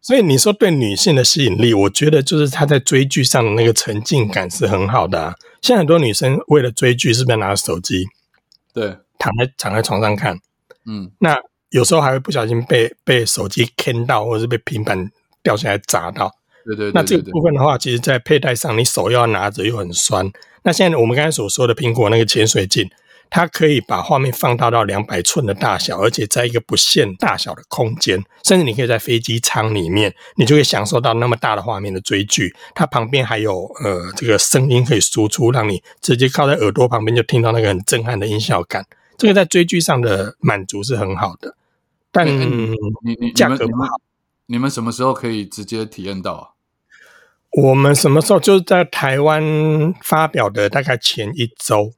[0.02, 5.36] 所以你说对女性的吸引力，我觉得就是她在追剧上的那个沉浸感是很好的、啊。
[5.62, 8.06] 现在很多女生为了追剧，是不是拿着手机
[8.74, 10.38] 对，躺在躺在床上看？
[10.86, 11.38] 嗯，那
[11.70, 15.10] 有时候还会不小心被被手机坑到，或者是被平板
[15.44, 16.32] 掉下来砸到。
[16.66, 20.32] 对对对，那这个部分的话，其实在佩戴上，你手又要拿着又很酸。
[20.64, 22.90] 那现在我们刚才所说的苹果那个潜水镜，
[23.30, 32.56] 它可以把画面放大到两百寸的大小，而且在一个不限大小的空间，甚至你可以在飞机舱里面，你就可以享受到那么大的画面的追剧。
[32.74, 38.86] 它旁边还有呃这个声音可以输出，让你直接靠在耳朵旁边就听到那个很震撼的音效感。
[39.18, 41.56] 这个在追剧上的满足是很好的，
[42.12, 44.00] 但哎哎你你你价格不好。
[44.48, 46.50] 你们什么时候可以直接体验到啊？
[47.52, 51.94] 我们什么时候就是在台湾发表的大概前一周，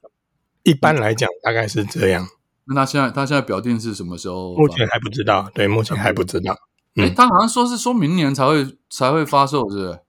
[0.64, 2.28] 一般来讲大概是这样。
[2.66, 4.56] 那他现在他现在表定是什么时候？
[4.56, 6.54] 目前还不知道，对，目前还不知道。
[6.96, 10.00] 哎、嗯他好像说是说明年才会才会发售，是不是？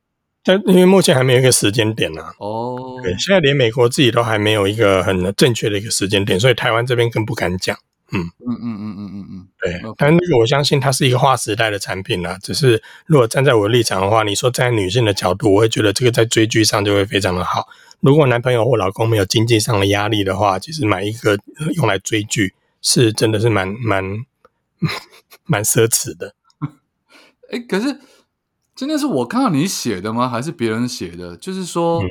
[0.44, 2.32] 但因为目前还没有一个时间点呢、啊。
[2.38, 7.76] 哦，对，现在连美国自己都还没有一个很正确的一个时间点，所以台湾这边更不敢讲。
[8.10, 12.38] 嗯嗯嗯嗯嗯嗯嗯，对但那个我相信它是一个划时代的产品啦。
[12.42, 17.68] 只是如果站在我的立场的话，你说站在女性的角度，我会觉得这个在追剧上就会非常的好。
[18.00, 24.02] 如果男朋友或老公没有经济上的压力的话，其实买一个呃用来追剧是真的是蛮蛮
[25.44, 26.34] 蛮奢侈的。
[27.50, 27.94] 哎，可是
[28.78, 30.28] 今天是我看到你写的吗？
[30.28, 31.36] 还是别人写的？
[31.36, 32.06] 就是说，嗯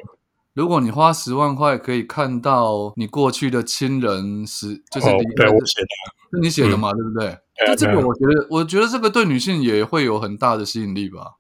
[0.54, 5.88] 如果你花十万块可以看到你过去的亲人是，就是哦离，开的对我写的，
[6.34, 7.28] 是你写的嘛，对不对？
[7.30, 11.36] 对那这个我觉得，我觉得这个对女性也会有很大的吸引力吧。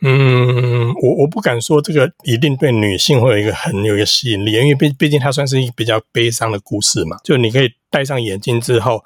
[0.00, 7.18] 嗯，我我不敢说这个一定对女性会有一个很有一个吸引力，因为毕毕竟它算是一个比较悲伤的故事嘛。
[7.22, 9.04] 就你可以戴上眼镜之后，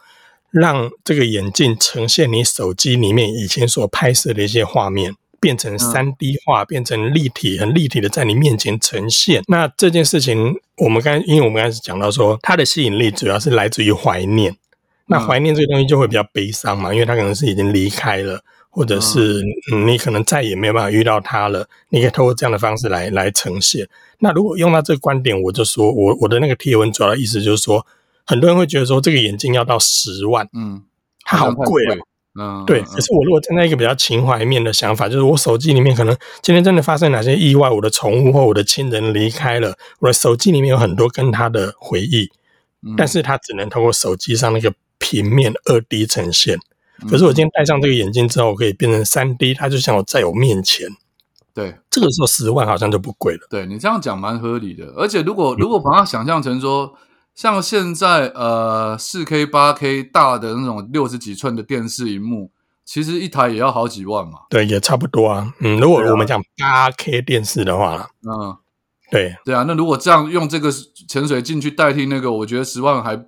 [0.50, 9.42] 让这个眼镜呈现你手机里面以前所拍摄的一些画面，变成三 D 化，变成立体，很立体的在你面前呈现。
[9.48, 14.56] 那这件事情，我们刚因为我们刚才讲到说，它的吸引力主要是来自于怀念。
[15.06, 18.42] 那怀念这个东西就会比较悲伤嘛，因为它可能是已经离开了。
[18.74, 23.86] 或者是嗯你可能再也没有办法遇到他了，你可以透过这样的方式来来呈现。
[24.20, 27.86] 那如果用到这个观点，我就说我我的那个贴文主要的意思就是说，
[28.24, 30.82] 很多人会觉得说这个眼镜要到十万，嗯，
[31.22, 31.96] 它好贵啊。
[32.38, 42.30] 嗯，对，嗯可是我如果站在一个比较情怀面的想法，就是我手机里面可能今天真的发生哪些意外，我的宠物或我的亲人离开了，我的手机里面有很多跟他的回忆，
[42.86, 46.56] 嗯但是它只能透过手机上那个平面二 D 呈现。
[47.02, 50.88] 嗯可是我今天戴上这个眼镜之后，我可以变成三 D，它就像我在我面前。
[51.54, 53.40] 对这个时候十万好像就不贵了。
[53.50, 56.94] 对你这样讲蛮合理的，而且如嗯果如果把它想象成说，
[57.34, 62.50] 像现在呃四 K、八 K 大的那种六十几寸的电视荧幕，
[62.84, 64.40] 其实一台也要好几万嘛。
[64.50, 65.54] 对，也差不多啊。
[65.60, 68.56] 嗯，如果我们讲八 K 电视的话，嗯，
[69.10, 70.70] 对，对啊，那如果这样用这个
[71.08, 73.18] 潜水镜去代替那个，我觉得十万还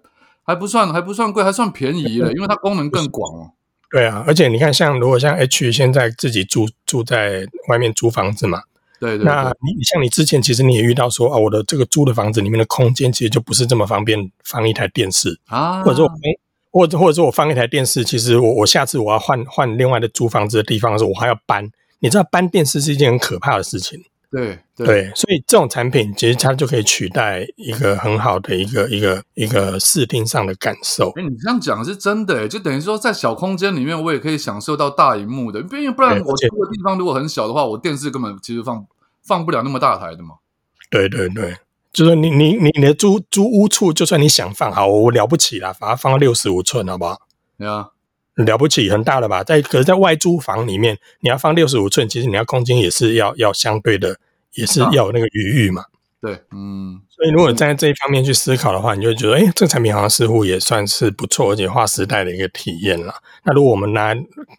[0.42, 3.50] 还不算还不算贵，还算便宜了， 因为它功能更广哦。
[3.90, 4.22] 对啊。
[4.26, 8.62] 而且你看，像如果像 H 现在自己住住在外面租房子嘛，
[9.00, 16.18] 对对那对，你你像你之前其实你也遇到说啊，我的这个租的房子里面的空间其实就不是这么方便放一台电视，啊，或者说我放
[16.70, 21.68] 或者或者说我放一台电视，其实我我下次我要换换另外的租房子的地方的时候，我还要搬。
[22.00, 23.98] 你知道搬电视是一件很可怕的事情。
[24.34, 31.10] 对对，所以这种产品其实它就可以取代一个很好的一个一个一个视听上的感受。
[31.10, 38.84] 哎，你这样讲是真的，就等于说在小空间里面，我也可以享受到大荧幕的，因为不然我住的地方如果很小的话，我电视根本其实放
[39.22, 40.34] 放不了那么大台的嘛。
[40.90, 41.56] 对对对，
[41.92, 47.20] 就是你你你你的租租屋处，就算你想放好，我了不起啦，把它放到六十五寸，好不好？
[47.56, 47.90] 对啊。
[48.36, 49.44] 了不起，很大了吧？
[49.44, 54.18] 在可是，在外租房里面，你要放六十五寸，其实你要空间也是要要相对的，
[54.54, 55.84] 也是要有那个余裕嘛。
[56.20, 57.00] 对，嗯。
[57.08, 63.14] 所以，如果站在这一方面去思考的话，你就觉得，哎，这个产品好像似乎也算是不错，而且划时代的一个体验了。
[63.44, 64.12] 那如果我们拿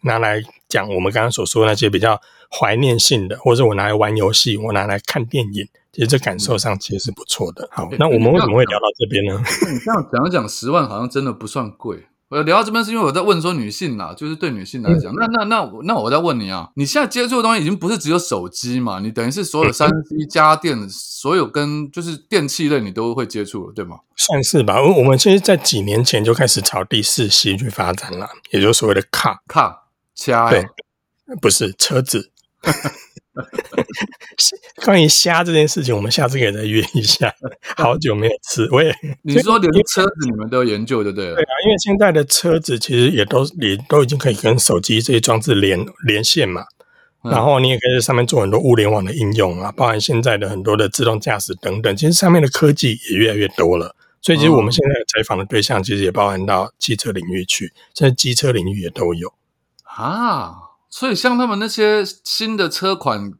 [0.04, 2.18] 拿来讲，我们刚刚所说的那些比较
[2.50, 7.68] 怀念性的，或者我拿来玩游戏，我拿来看电影，其实这感受上其实是不错的。
[7.70, 9.38] 好，那我们为什么会聊到这边呢？
[9.70, 12.06] 你这样讲一讲，十万好像真的不算贵。
[12.28, 18.98] 我聊到这边是因为我在问说女性啦，就是对女性来讲，那那那我那我在问你啊，你现在接触的东西已经不是只有手机嘛？
[18.98, 23.98] 你等于是所有三 C 家电，所有跟就是电器类你都会接触了，对吗？
[24.16, 24.82] 算是吧。
[24.82, 29.84] 我我们其实，在几年前就开始朝第四系去发展了，也就是所谓的卡卡
[30.16, 30.66] 掐，对，
[31.40, 32.32] 不是车子。
[34.84, 37.32] 关于虾这件事情，我们下次可以再约一下。
[37.76, 41.26] 好久没有吃，我也 你说连车子你们都研究，对不对？
[41.34, 46.64] 对啊，因为现在的车子其实也都也都已经可以跟手机这些装置连连线嘛，
[47.22, 53.94] 然后你也可以在上面做很多物联网的应用啊，包含现在的很多的自动驾驶等等，其实上面的科技也越来越多了。
[54.22, 59.32] 所以其实我们现在采访的对象其实也包含到汽车领域去，现在机车领域也都有
[59.84, 60.65] 啊。
[60.98, 63.30] 所以像他们那些新的车款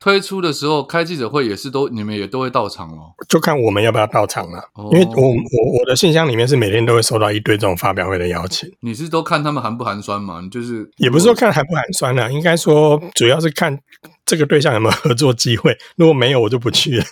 [0.00, 4.60] 推出的时候，开记者会也是都你们也都会到场哦，就看我们要不要到场了。
[4.90, 8.68] 因为我我我的信箱里面是每天都会收到一堆这种发表会的邀请。
[8.80, 10.42] 你是都看他们寒不寒酸吗？
[10.50, 13.78] 就是也不是说看寒不寒酸了，应该说主要是看
[14.26, 15.78] 这个对象有没有合作机会。
[15.94, 17.04] 如果没有，我就不去了。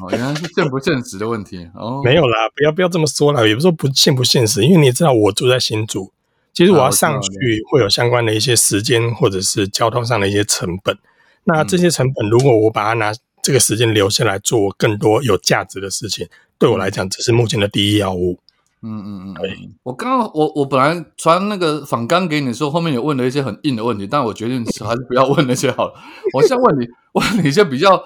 [0.00, 2.02] 哦，原来是现不现实的问题哦。
[2.04, 6.12] 没有啦，不要不要这么说啦，也不是说不现不现实，因为你知道我住在新竹。
[6.52, 7.30] 其实我要上去
[7.70, 10.96] 会有相关的一些时间或者是交通上的一些成本，
[11.44, 18.38] 那这些成本如果我把它拿这个时间留下来做更多有价值的事情，对我来讲这是目前的第一要务。
[18.82, 19.56] 嗯嗯嗯，对。
[19.82, 25.94] 我刚刚我我本来传那个访纲给你的时候，后面也问了一些很硬的问题，但我决定还是不要问那些好了。
[26.32, 28.02] 我先问你，问你一些比较。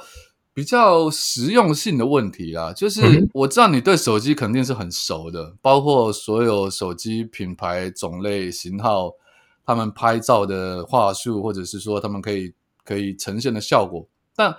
[0.54, 9.14] 比较实用性的问题啦，就是我知道你对手机肯定是很熟的，包括所有手机品牌、种类、型号，
[9.66, 14.08] 他们拍照的话术，或者是说他们可以可以呈现的效果。
[14.36, 14.56] 但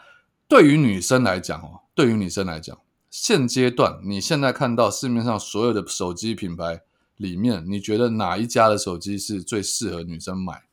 [0.49, 2.77] 对于女生来讲哦，对于女生来讲，
[3.09, 6.81] 现阶段你现在看到市面上所有的手机品牌
[7.15, 10.63] 里面，你觉得哪一家的手机是最适合女生买？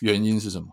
[0.00, 0.68] 原因是什么？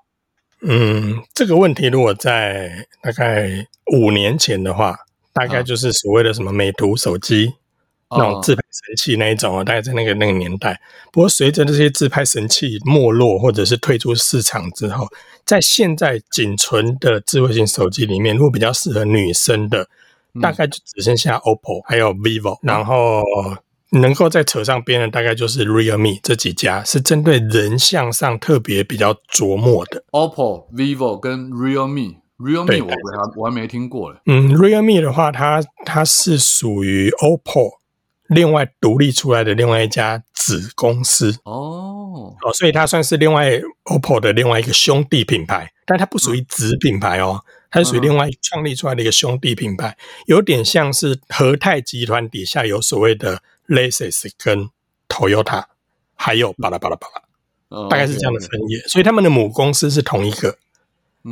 [0.66, 4.98] 嗯，这个问题如果在大概五年前的话，
[5.34, 7.54] 大概就是所谓的什么美图手机
[8.10, 10.80] 那种自拍神器那一种啊，大概在那个那个年代。
[11.12, 15.08] 不过随着这些自拍神器没落或者是退出市场之后，
[15.46, 19.88] 在现在仅存的智慧型手机里面，如果比较适合女生的，
[20.42, 23.22] 大概就只剩下 OPPO 还有 vivo，然后。
[24.02, 30.04] 能够再扯上边的大概就是 Realme 这几家，是针对人像上特别比较琢磨的。
[30.12, 34.20] OPPO、Vivo 跟 Realme，Realme 我还我还没听过嘞。
[34.26, 37.70] 嗯，Realme 的话，它它是属于 OPPO
[38.30, 41.38] 另外独立出来的另外一家子公司。
[41.44, 53.44] 哦哦，所以它算是另外 OPPO 的另外一个兄弟品牌，但它不属于子品牌哦，它是属于另外创立出来的一个兄弟品牌，有点像是和泰集团底下有所谓的。
[53.68, 54.70] Lexus 跟
[55.08, 55.66] Toyota
[56.16, 60.58] 还有巴拉巴拉巴拉，大概是这样的分野，所以他们的母公司是同一个，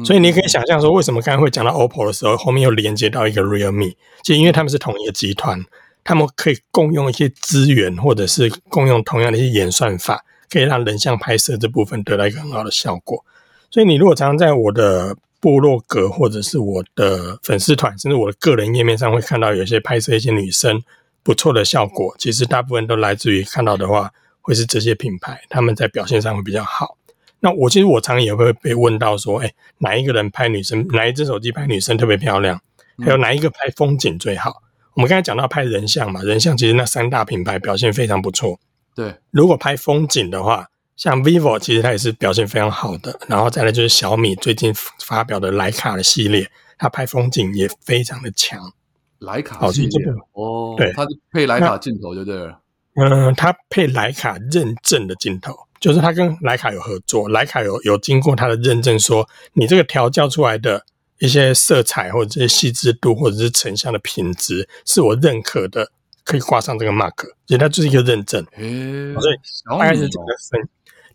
[0.06, 5.64] 所以你可以想象说，为什么刚刚会讲到 OPPO 的时候，后面又连接到一个 Realme，就因为他们是同一个集团，
[6.04, 13.24] 他们可以共用一些资源，或者是共用同样的一些演算法，可以让人像拍摄这部分得到一个很好的效果。
[13.70, 20.84] 所以你如果常常在我的部落格或者是我的粉丝团，甚至我的个人页面上，会看到有些拍摄一些女生。
[21.24, 26.98] 不错的效果，其实大部分都来自于看到的话，会是这些品牌他们在表现上会比较好。
[27.40, 32.62] 那我其实我常也会被问到说，哎，哪一个人拍女生，哪一只手机拍女生特别漂亮？
[33.04, 34.62] 还有哪一个拍风景最好？
[34.94, 38.60] 我们刚才讲到拍人像嘛，人像其实那三大品牌表现非常不错。
[38.94, 43.20] 对，如果拍风景的话，像 vivo 其实它也是表现非常好的。
[43.28, 44.72] 然后再来就是小米最近
[45.04, 46.48] 发表的徕卡的系列，
[46.78, 48.74] 它拍风景也非常的强。
[49.22, 52.60] 徕卡系列哦，对，它是配徕卡镜头就对了。
[52.96, 60.84] 嗯，它配徕卡认证的镜头，就是它跟徕卡有合作，徕卡有有经过它的认证，说你这个调教出来的
[61.20, 65.92] 一些色彩或者这些细致度或者是成像的品质是我认可的，
[66.26, 67.14] 可以挂上这个 mark，
[67.46, 68.44] 其实它就是一个认证。
[68.58, 70.70] 诶，所以小米大概是这个分。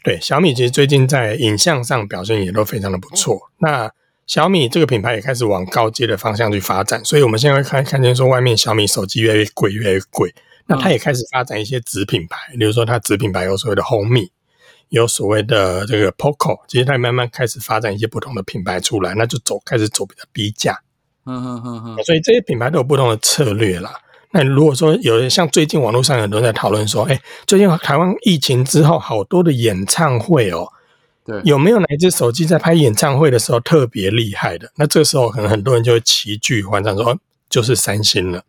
[0.04, 3.50] 对，小米其实最近在影像上表现也都非常的不错。
[3.58, 3.90] 那
[4.26, 10.34] 小米这个品牌也开始往高阶的方向去发展，所以我们现在会看看见说，外面小米手机越来越贵，越来越贵。
[10.66, 14.32] 那它也开始发展一些子品牌，比如说它子品牌有所谓的红米，
[14.88, 20.76] 有所谓的这个 Poco，其实它也慢慢开始发展一些不同的品牌出来，那就走开始走比较低价。
[21.24, 23.92] 嗯嗯嗯嗯，所以这些品牌都有不同的策略啦。
[24.32, 30.72] 那如果说有人像最近网络上很多人在讨论说，哎，最近台湾疫情之后，好多的演唱会哦，
[31.26, 34.70] 对，有没有哪一只手机在拍演唱会的时候特别厉害的？
[34.76, 37.18] 那这时候可能很多人就会齐聚欢唱说，哦，
[37.50, 38.42] 就是三星了。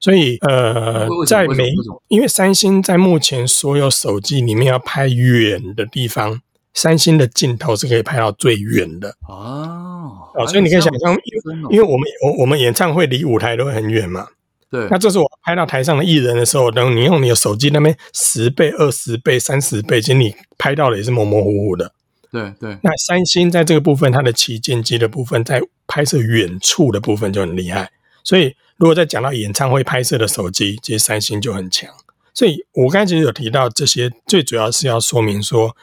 [0.00, 1.70] 所以呃在每
[2.06, 6.40] 因为三星在目前所有手机里面要拍远的地方，
[6.72, 9.16] 三星的镜头是可以拍到最远的。
[9.28, 11.12] 哦，哦，所以你可以想象，
[11.68, 14.28] 因为我们我我们演唱会离舞台都会很远嘛，
[14.70, 21.92] 对那这是我拍到台上的艺人的时候，等你用你的手机那边十倍、二十倍、三十倍，其实你拍到的也是模模糊糊的。
[22.30, 27.90] 对对，那三星在这个部分，它的旗舰机的部分，在拍摄远处的部分就很厉害。
[28.22, 31.90] 所以，如果再讲到演唱会拍摄的手机，其实三星就很强。
[32.34, 35.74] 所以我刚才其实有提到这些，最主要是要说明说，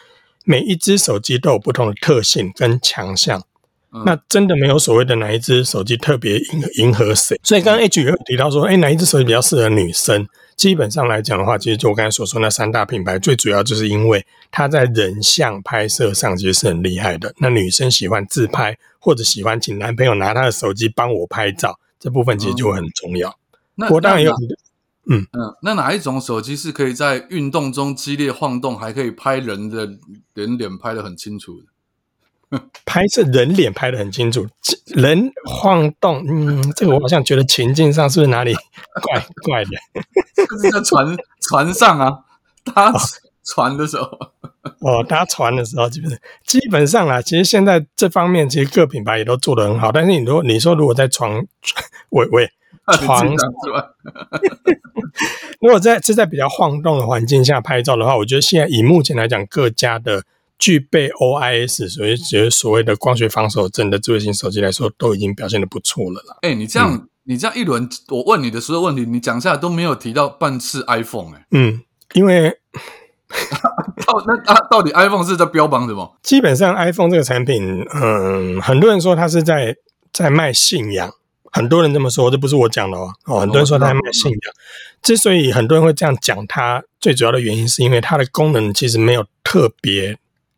[0.44, 3.40] 每一只手机都有不同的特性跟强项。
[3.40, 10.28] 嗯那真的没有所谓的哪一只手机特别迎迎合谁，所以刚刚 H 也有提到说，哎，哪一只手机比较适合女生？
[10.56, 17.34] 基本上来讲的话，其实就我刚才所说那三大品牌，最主要就是因为它在人像拍摄上其实是很厉害的。
[17.40, 23.38] 那女生喜欢自拍，或者喜欢请男朋友拿他的手机帮我拍照，这部分其实就很重要。
[23.76, 24.32] 那我当然有
[25.08, 30.00] 嗯嗯，那哪一种手机是可以在运动中激烈晃动，还可以拍人的
[30.34, 31.66] 人脸拍得很清楚的？
[32.86, 34.48] 拍摄人脸拍的很清楚，
[34.88, 39.72] 人晃动，嗯，这个我好像觉得情境上是不是哪里怪 怪的？
[40.36, 42.20] 就是在船船上啊，
[42.64, 42.94] 搭
[43.44, 44.06] 船的时候，
[44.82, 49.92] 哦，搭船的时候，基本上基本上啊，其实现在这方面其实各品牌也都做得很好。
[49.92, 51.46] 但是你如果你说如果在床，
[52.10, 52.50] 喂喂，
[52.94, 53.86] 床你自己讲出来
[55.60, 60.24] 如果在是在比较晃动的环境下拍照的话，我觉得现在以目前来讲，各家的
[60.58, 66.38] 具备 OIS，所以就是所谓的光学防手震的智慧型手机来说，都已经表现的不错了啦。
[66.42, 71.82] 哎、你这样、你这样一轮，我问你的所有问题，你讲下来都没有提到半次 iPhone 哎、嗯，
[72.14, 72.58] 因为
[74.06, 76.18] 到那啊，到底 iPhone 是在标榜什么？
[76.24, 79.76] 基本上 iPhone 这个产品，嗯，很多人说它是在
[80.14, 81.12] 在卖信仰，
[81.52, 83.12] 很多人这么说，这不是我讲的哦。
[83.26, 84.40] 哦，很多人说它在卖信仰。
[85.02, 90.18] 之所以很多人会这样讲它，最主要的原因是因为它的功能其实没有特别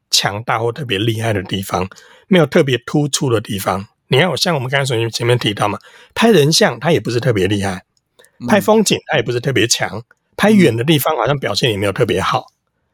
[0.10, 1.88] 强大或特别厉害的地方，
[2.28, 3.88] 没有特别突出的地方。
[4.10, 5.78] 你看，我像我们刚才所前面提到嘛，
[6.14, 7.84] 拍人像它也不是特别厉害，
[8.40, 10.02] 嗯拍风景它也不是特别强，
[10.38, 12.48] 拍远的地方好像表现也没有特别好。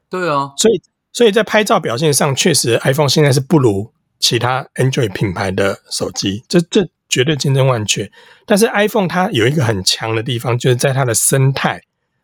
[0.10, 8.12] 对啊，所以，所以在拍照表现上，确实 iPhone 现在是不如其他 Android 品牌的手机，这这绝对千真万确。
[8.46, 11.84] 但是 iPhone 它有一个很强的地方，就是在它的生态，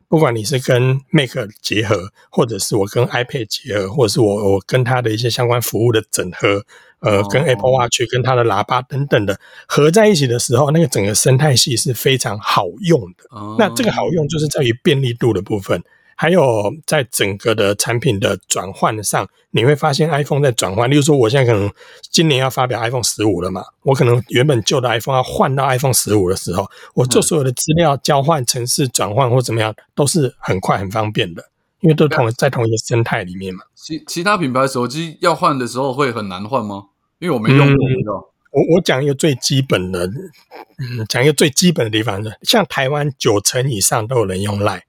[0.10, 1.30] 不管你是跟 Mac
[1.62, 6.66] 结合，或者是我跟 iPad 结合，或者是我我跟它的一些相关服务的整合，
[6.99, 7.28] 呃，哦。
[7.30, 13.26] 跟 Apple Watch、跟它的喇叭等等的合在一起的时候，那个整个生态系是非常好用的。
[13.30, 13.55] 哦。
[13.60, 15.84] 那这个好用就是在于便利度的部分，
[16.22, 20.92] 还有在整个的产品的转换上，你会发现 iPhone 在转换。
[20.92, 21.72] 例如说，我现在可能
[22.12, 31.42] 今年要发表 iPhone 十五了嘛，我可能原本旧的 iPhone 要换到 iPhone 十五的时候，我做所有的资料交换、程式转换或怎么样，都是很快很方便的，
[31.80, 33.62] 因为都同在同一个生态里面嘛。
[33.74, 36.88] 其其他品牌手机要换的时候会很难换吗？
[37.20, 38.30] 因为我没用过，嗯你知道。
[38.52, 44.82] 我我讲一个最基本的，嗯，讲一个最基本的地方是，像台湾九成以上都有人用 Line，哦，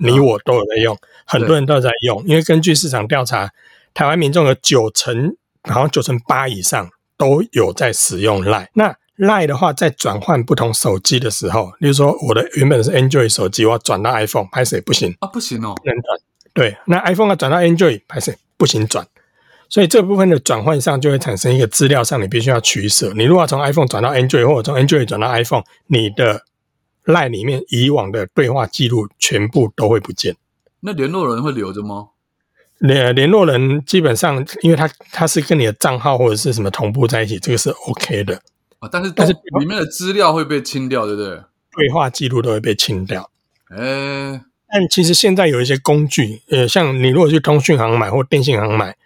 [0.00, 3.50] 你我都有在用，很多人都有在用，因为根据市场调查，
[3.94, 8.68] 台湾民众有九成，好像九成八以上都有在使用 Line。
[8.72, 16.18] 那 Line 的话，在转换不同手机的时候，例如说我的原本是 Android 手机，我要转到 iPhone，拍谁不行，啊，不行哦，不能转。
[16.54, 19.06] 对，那 iPhone 要转到 Android 拍谁不行转，
[19.68, 23.12] 所以这部分的转换上就会产生一个资料上你必须要取舍。
[23.14, 26.42] 你如果要从 iPhone 转到 Android，或者从 Android 转到 iPhone，你的
[27.10, 30.36] Line 里面以往的对话记录全部都会不见。
[30.80, 32.08] 那联络人会留着吗？
[32.78, 38.40] 联联络人基本上，因为他他是跟你的账号或者是什么同步在一起，这个是 OK 的，
[38.78, 41.42] 啊，但是但是里面的资料会被清掉，对不对？
[41.76, 43.30] 对话记录都会被清掉。
[43.68, 44.42] 哎，
[44.72, 48.96] 但其实现在有一些工具，呃，像你如果去通讯行买或电信行买，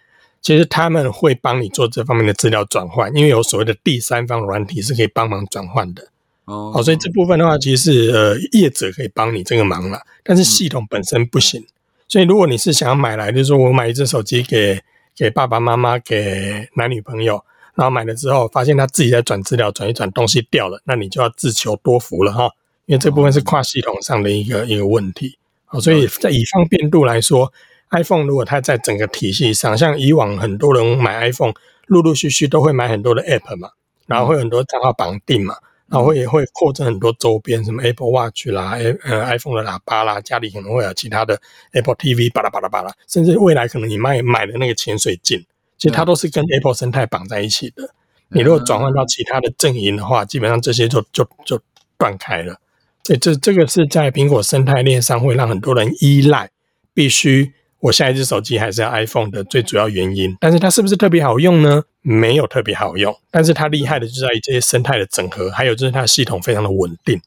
[0.41, 6.07] 其实他们会帮你做这方面的资料转换，因为有所谓的第三方软体是可以帮忙转换的。
[6.45, 11.65] 哦哦，所以这部分的话，其实是呃业者可以帮你这个忙了，但是系统本身不行。
[12.07, 14.79] 所以如果你是想要买来，就是说我买一只手机给
[15.15, 17.43] 给爸爸妈妈、给男女朋友，
[17.73, 22.51] 然后买了之后发现他自己在转资料，转一转东西掉了，那你就要自求多福了哈，
[22.85, 25.37] 因为这部分是跨系统上的一个一个问题。
[25.65, 27.51] 好，所以在以方便度来说
[27.89, 31.53] ，iPhone 如果它在整个体系上，像以往很多人买 iPhone，
[31.87, 33.71] 陆陆续续都会买很多的 App 嘛，
[34.05, 35.55] 然后会很多账号绑定嘛。
[35.87, 38.71] 然后也会扩增很多周边，什么 Apple Watch 啦，
[39.03, 41.39] 呃 iPhone 的喇叭啦，家里可能会有其他的
[41.73, 45.45] Apple TV，巴拉巴拉巴拉，甚至未来可能你卖买的那个潜水镜，
[45.77, 47.93] 其实它都是跟 Apple 生态绑在一起的。
[48.29, 51.61] 你如果转换到其他的阵营的话，基本上这些就就就
[51.97, 52.59] 断开了。
[53.03, 56.49] 所以这这个是在苹果生态链上会让很多人依赖，
[56.93, 57.53] 必须。
[57.85, 61.83] 我下一只手机还是要 iPhone 的最主要原因，但是它是不是特别好用呢？
[62.01, 67.21] 没有特别好用，但是它厉害的就在于这些生态的整合，还有就是它的系统非常的稳定，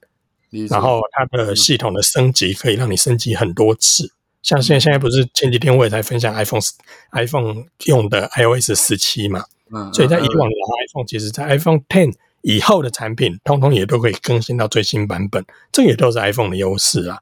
[0.68, 4.10] 然后它的系统的升级可以让你升级很多次。
[4.42, 6.60] 像现在现在不是前几天我也在分享 iPhone
[7.12, 9.44] iPhone 用的 iOS 十七嘛，
[9.92, 10.54] 所以在以往的
[10.88, 17.18] iPhone，其实在 iPhone Ten 以后的产品，通通也都可以更新到最新版本，这也都是 iPhone 的优势啊。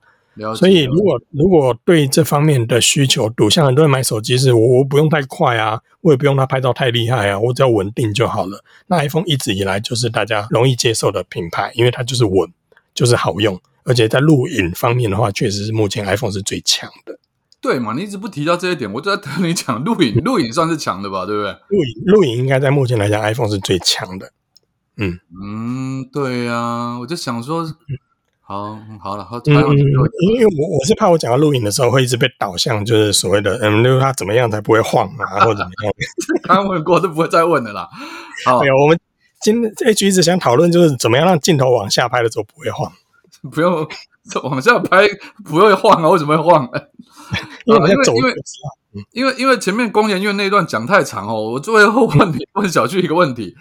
[0.54, 8.62] 所以，如果如果对这方面的需求度，像很多人买手机是，我我不用太快啊，我也不用它拍照太厉害啊，我只要稳定就好了。
[8.88, 12.50] 那 iPhone 一直以来就是大家容易接受的品牌，因为它就是稳，
[12.92, 17.18] 就是好用，而且在录影方面的话，确实是目前 iPhone 是最强的。
[17.58, 17.94] 对嘛？
[17.94, 21.24] 你一直不提到这一点，我就在等你讲 录影，录影算是强的吧？
[21.24, 21.52] 对不对？
[21.68, 24.30] 录影录影应该在目前来讲，iPhone 是最强的。
[24.98, 27.64] 嗯嗯，对呀，我就想说。
[28.48, 35.92] 好，好了，好，嗯，因为我我是怕我讲到录影的时候会一直被导向，就是所谓的嗯，就是它怎么样才不会晃啊，或者怎么样？
[36.46, 37.88] 刚问过都不会再问的啦。
[38.46, 38.96] 好，有我们
[39.40, 42.92] 今 H 一直想讨论，就是怎么样让镜头往下拍的时候不会晃，
[43.50, 43.84] 不用
[44.44, 45.08] 往下拍
[45.44, 46.08] 不会晃啊？
[46.08, 46.70] 为什么会晃？
[47.64, 48.34] 因为因为
[49.12, 53.56] 因为因为前面公研院那段讲太长哦，我最后问你问小旭一个问题，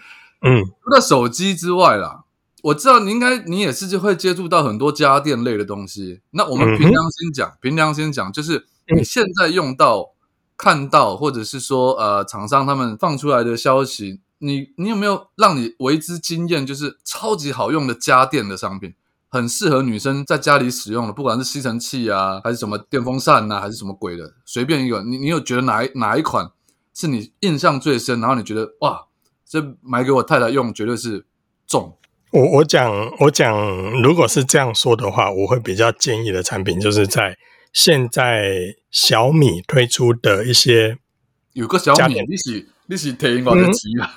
[0.45, 2.24] 嗯，除了手机之外啦。
[2.66, 6.22] 我知道你应该，你也是就会接触到很多家电类的东西。
[6.32, 10.13] 那我们凭良心讲，凭良心讲，就是你现在用到、
[10.57, 16.66] 看到，或者是说呃，厂商他们放出来的消息，你你有没有让你为之惊艳？
[16.66, 18.95] 就是超级好用的家电的商品，
[19.30, 26.49] 很适合女生在家里使用的，不管是吸尘器啊，还是什么电风扇呐，还是什么鬼的，随便一个，你你有觉得哪一哪一款
[26.95, 28.20] 是你印象最深？
[28.20, 29.05] 然后你觉得哇，
[29.47, 31.28] 这买给我太太用，绝对是
[31.68, 31.95] 中。
[32.36, 33.57] 我我讲我讲，
[34.01, 37.38] 如果是这样说的话，我会比较建议的产品，就是在
[37.71, 40.97] 现在小米推出的一些
[41.53, 44.11] 有个小米，你是你是提我的机啊？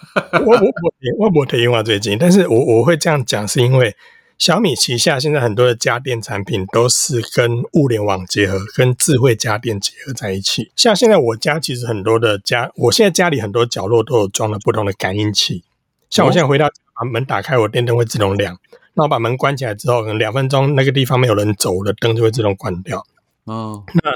[0.45, 3.95] 我我我我不提我最近，但是我我会这样讲，是因为
[4.37, 10.73] 小米旗下现在很多的家电产品都是跟物联网结合，跟智慧家电结合在一起。
[10.75, 15.63] 像现在我家其实很多的家，我现在家里很多角落都有装了不同的感应器。
[16.11, 16.69] 像我现在回到。
[16.99, 18.59] 把门打开，我电灯会自动亮。
[18.95, 23.07] 那我把门关起来之后，可能两分钟那个地方没有人走，我的灯就会自动关掉。
[23.45, 24.11] 哦，那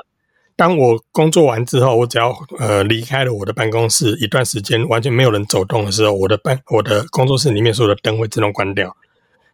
[0.56, 8.96] 当我工作完之后，我只要呃离开了我的办公室一段时间，完全没有人走动的时候，我的办我的工作室里面所有的灯会自动关掉。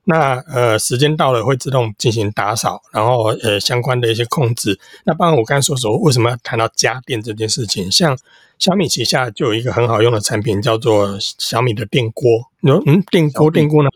[0.05, 4.81] 那呃时间到了会自动进行打扫，然后呃相关的一些控制。
[5.05, 8.16] 那当然我刚才说说为什么要谈到家电这件事情，像。
[8.59, 12.50] 小米旗下就有一个很好用的产品，叫做小米的电锅。
[12.61, 13.88] 你说，嗯，电锅，电锅呢？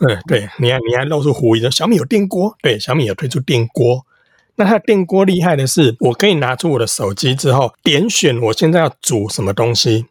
[0.00, 2.56] 嗯，对，你还你还露出狐疑说小米有电锅？
[2.60, 4.04] 对，小米有推出电锅。
[4.56, 10.06] 那它电锅厉害的是，我可以拿出我的手机之后，点选我现在要煮什么东西。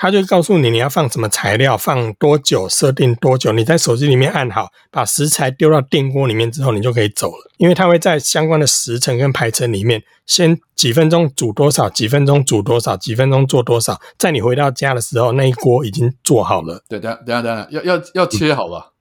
[0.00, 3.52] 他就告诉你你要放什么材料，放多久，设定多久。
[3.52, 7.50] 你在手机里面按好，把食材丢到电锅里面之后，你就可以走了。
[7.58, 14.00] 因为它会在相关的时程跟排程里面，先几分钟煮多少，几分钟煮多少，几分钟做多少。
[14.16, 16.82] 在你回到家的时候，那一锅已经做好了。
[16.88, 18.92] 对，等下等下等下，要要要切好吧？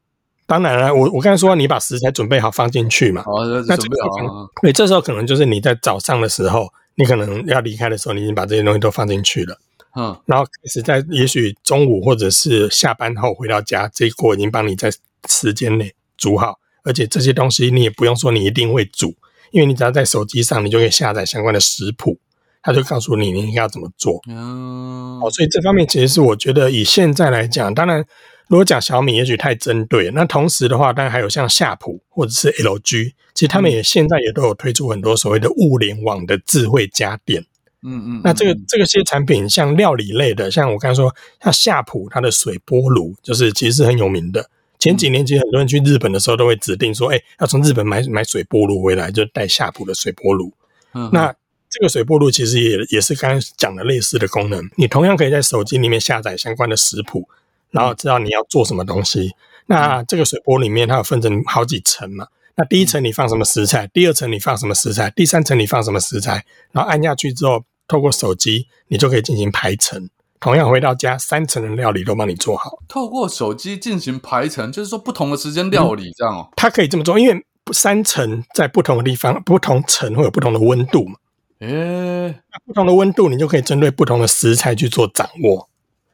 [0.45, 3.23] 当然了，我我刚才说你把食材准备好放进去嘛。
[3.23, 4.49] 好，那准备好。
[4.61, 9.57] 对，这时候可能就是你在早上的时候，你可能要离开的时候，你已经把这些东西都放进去了。
[9.95, 14.91] 嗯，然后开始在也许中午或者是下班后回到家，这一锅已经帮你在
[15.27, 19.15] 时间内煮好，而且这些东西你也不用说你一定会煮，
[19.51, 22.19] 因为你只要在手机上，你就可以下载相关的食谱，
[22.61, 24.21] 他就告诉你你应该要怎么做。
[24.29, 28.05] 嗯，哦，所以这方面其实是我觉得以现在来讲，当然
[28.47, 30.11] 如果讲小米，也许太针对。
[30.11, 37.45] 那同时的话，当然还有像夏普或者是 LG，其实他们也现在也都有推出很多所谓的物联网的智慧家电。
[37.83, 44.49] 嗯嗯，那这个嗯这个些产品，像料理类的，像我刚才说，像夏普它的水波炉，就是其实是很有名的。
[44.79, 50.53] 前几年其实很多人去日本的时候都会指定说，哎、要从日本买买水波炉回来，就带夏普的水波炉。
[50.93, 51.33] 嗯那
[51.69, 57.29] 这个水波炉其实也也是刚刚讲的类似的功能，你同样可以在手机里面下载相关的食谱，
[57.69, 59.31] 然后知道你要做什么东西。
[59.67, 62.25] 那这个水波里面它有分成好几层嘛，
[62.55, 70.09] 那第一层你放什么食材，第二层你放什么食材，第三层你放什么食材，然后按下去之后，透过手机你就可以进行排程。
[70.39, 72.79] 同样回到家，三层的料理都帮你做好。
[72.87, 76.49] 透过手机进行排程，就是说不同的时间料理这样哦。
[76.55, 81.15] 它可以这么做，因为三层在不同的地方，不同层会有不同的温度嘛。
[81.59, 82.33] 诶，
[82.65, 85.67] 不同的温度，你就可以针对不同的食材去做掌握。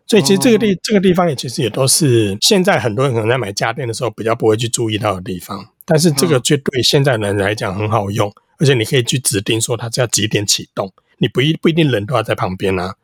[0.07, 12.95] 所以其实这个地、这个地方也其实也都是现在很多人可能在买家电的时候比较不会去注意到的地方，但是这个却对现在人来讲很好用，而且你可以去指定说它是要几点启动，你不一不一定人都要在旁边啊。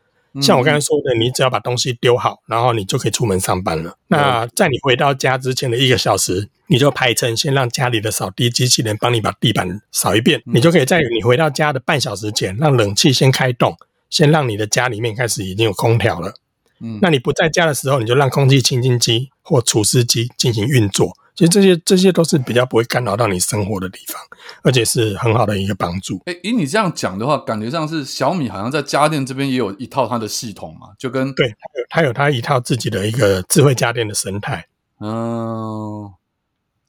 [0.42, 3.98] 像我刚才说的，你只要把东西丢好，然后你就可以出门上班了。
[4.08, 13.76] 那在你回到家之前的一个小时，你就排程，先让家里的扫地机器人帮你把地板扫一遍，你就可以在你回到家的半小时前，让冷气先开动，
[14.10, 16.34] 先让你的家里面开始已经有空调了。
[16.80, 21.18] 嗯那你不在家的时候，你就让空气清新机或除湿机进行运作。
[21.42, 24.22] 其实这些这些都是比较不会干扰到你生活的地方，
[24.62, 26.22] 而且是很好的一个帮助。
[26.28, 34.68] 诶，以你这样讲的话，感觉上是小米好像在家电这边也有一套它的系统嘛，就跟对，它有它有它一套自己的一个智慧家电的生态。
[35.00, 36.12] 嗯，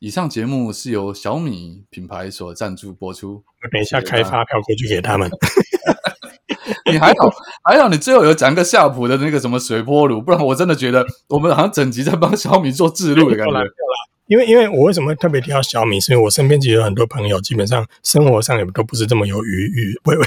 [0.00, 3.42] 以上节目是由小米品牌所赞助播出。
[3.62, 5.30] 我等一下开发票过去给他们。
[6.86, 7.28] 你还好，
[7.64, 13.52] 还好，你最后有讲个夏普的那个什么水波炉，不然我真的觉得我们好像整集在帮小米做制录的感觉
[14.26, 20.00] 因为因为我为什么会特别提到小米，是因为我身边其实有很多朋友，基本上生活上也都不是这么有余裕。
[20.04, 20.24] 喂喂，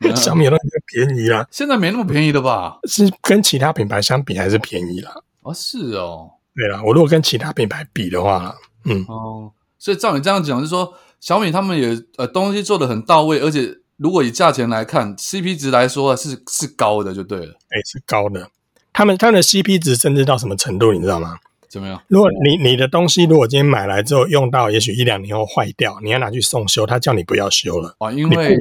[0.00, 2.78] 嗯 小米的东西便宜啦，现在没那么便宜的吧？
[2.88, 5.12] 是跟其他品牌相比还是便宜啦。
[5.42, 8.54] 哦，是哦，对啦，我如果跟其他品牌比的话啦，
[8.84, 17.52] 嗯，哦，所以照你这样讲，就是说小米他们也呃东西做的很到位，而且如果以价钱来看，CP 值来说是是高的，就对了。
[17.68, 18.50] 哎、是高的。
[18.92, 21.38] 他们他们的 CP 值甚至到什么程度，你知道吗？
[21.68, 22.02] 怎么样？
[22.08, 28.56] 如果你你的东西如果今天买来之后用到，也许一两年后坏掉，你要拿去送修，他叫你不要修了，啊，因为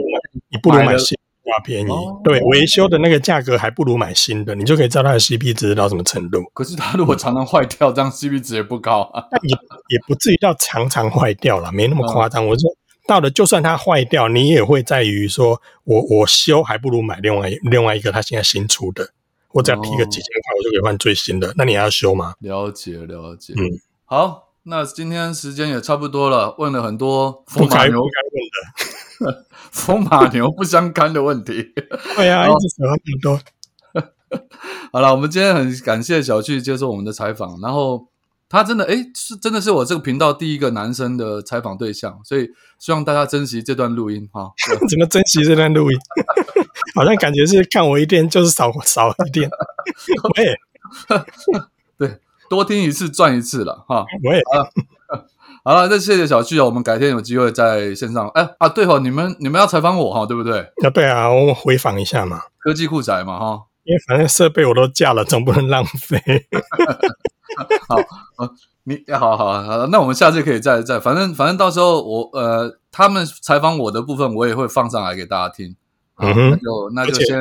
[0.50, 1.90] 你不如买新的要便宜。
[1.90, 6.44] 哦对，维修的那个价格还不如买新的，你就可以知道它的 CP 值到什么程度。
[6.54, 9.24] 可是它如果常常坏掉，这样 CP 值也不高啊。
[9.32, 12.46] 但也也不至于到常常坏掉了，没那么夸张。
[12.46, 12.70] 我说
[13.08, 19.12] 到了，就算它坏掉，你也会在于说我我修还不如买另外另外一个它现在新出的，
[19.58, 21.52] 我只要批个几千块，我就可以换最新的。
[21.58, 22.36] 那你还要修吗？
[22.42, 23.64] 了解了解，嗯，
[24.06, 29.46] 好，那今天时间也差不多了，问了很多不风马牛该问的。
[29.72, 31.74] 风马牛不相干的问题。
[32.16, 33.42] 对啊，好一直扯很多。
[34.94, 38.08] 好了，我们今天很感谢小旭接受我们的采访，然后
[38.50, 44.52] 他真的诶是真的是我这个频道第一个男生的采访对象，所以希望大家珍惜这段录音哈。
[44.90, 45.98] 怎么珍惜这段录音？
[46.96, 49.50] 好像感觉是看我一遍就是少少一遍。
[50.38, 50.56] 喂
[51.98, 52.20] 对，
[52.50, 54.06] 多听一次赚一次了哈。
[54.24, 54.42] 喂，
[55.66, 58.30] 好了，那谢谢小旭哦，我们改天有机会在线上。
[58.30, 60.60] 哎啊，对哦，你们你们要采访我哈，对不对？
[60.86, 63.64] 啊对啊，我回访一下嘛，科技酷宅嘛哈。
[63.84, 66.48] 因为反正设备我都架了，总不能浪费。
[68.84, 75.76] 你好好好，那我们下次可以再再，反正反正到时候我呃，他们采访我的部分，我也会放上来给大家听。
[76.20, 77.38] 嗯哼那就那就先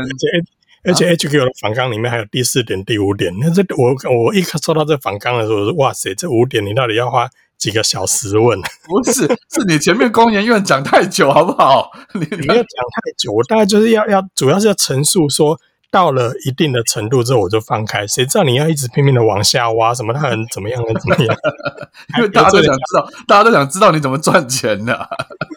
[0.84, 3.32] 而且 HQ 的反纲里面还有第四点、第五点。
[3.40, 3.94] 那这我
[4.24, 8.60] 我一收到这反纲的时候，我说哇塞，这五点你到底要花几个小时问？
[8.88, 11.90] 不是，是你前面工研院讲太久，好不好？
[12.14, 15.58] 你你要讲太久，我大概就是要要主要是要陈述说。
[15.96, 18.06] 到了一定的程度之后，我就放开。
[18.06, 21.34] 谁知道你要一直拼命的往下挖，什么他很怎么样，怎么样？
[22.18, 25.08] 因为大家都想知道，大家都想知道你怎么赚钱的。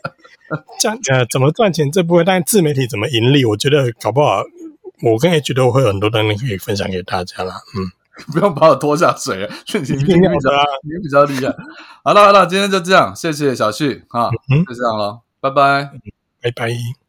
[0.80, 4.42] 这样呃，怎么赚钱这部分，但自媒体怎么盈利，我觉得搞不好
[5.04, 7.56] 我跟 H 都会有很多东西可以分享给大家啦。
[7.76, 7.92] 嗯，
[8.32, 11.54] 不用把我拖下水，你你一定要比较的啊你比较厉害。
[12.06, 15.92] 好了好了，今天就这样，谢谢小旭啊，嗯就这样了，拜拜。
[16.42, 17.09] 拜拜。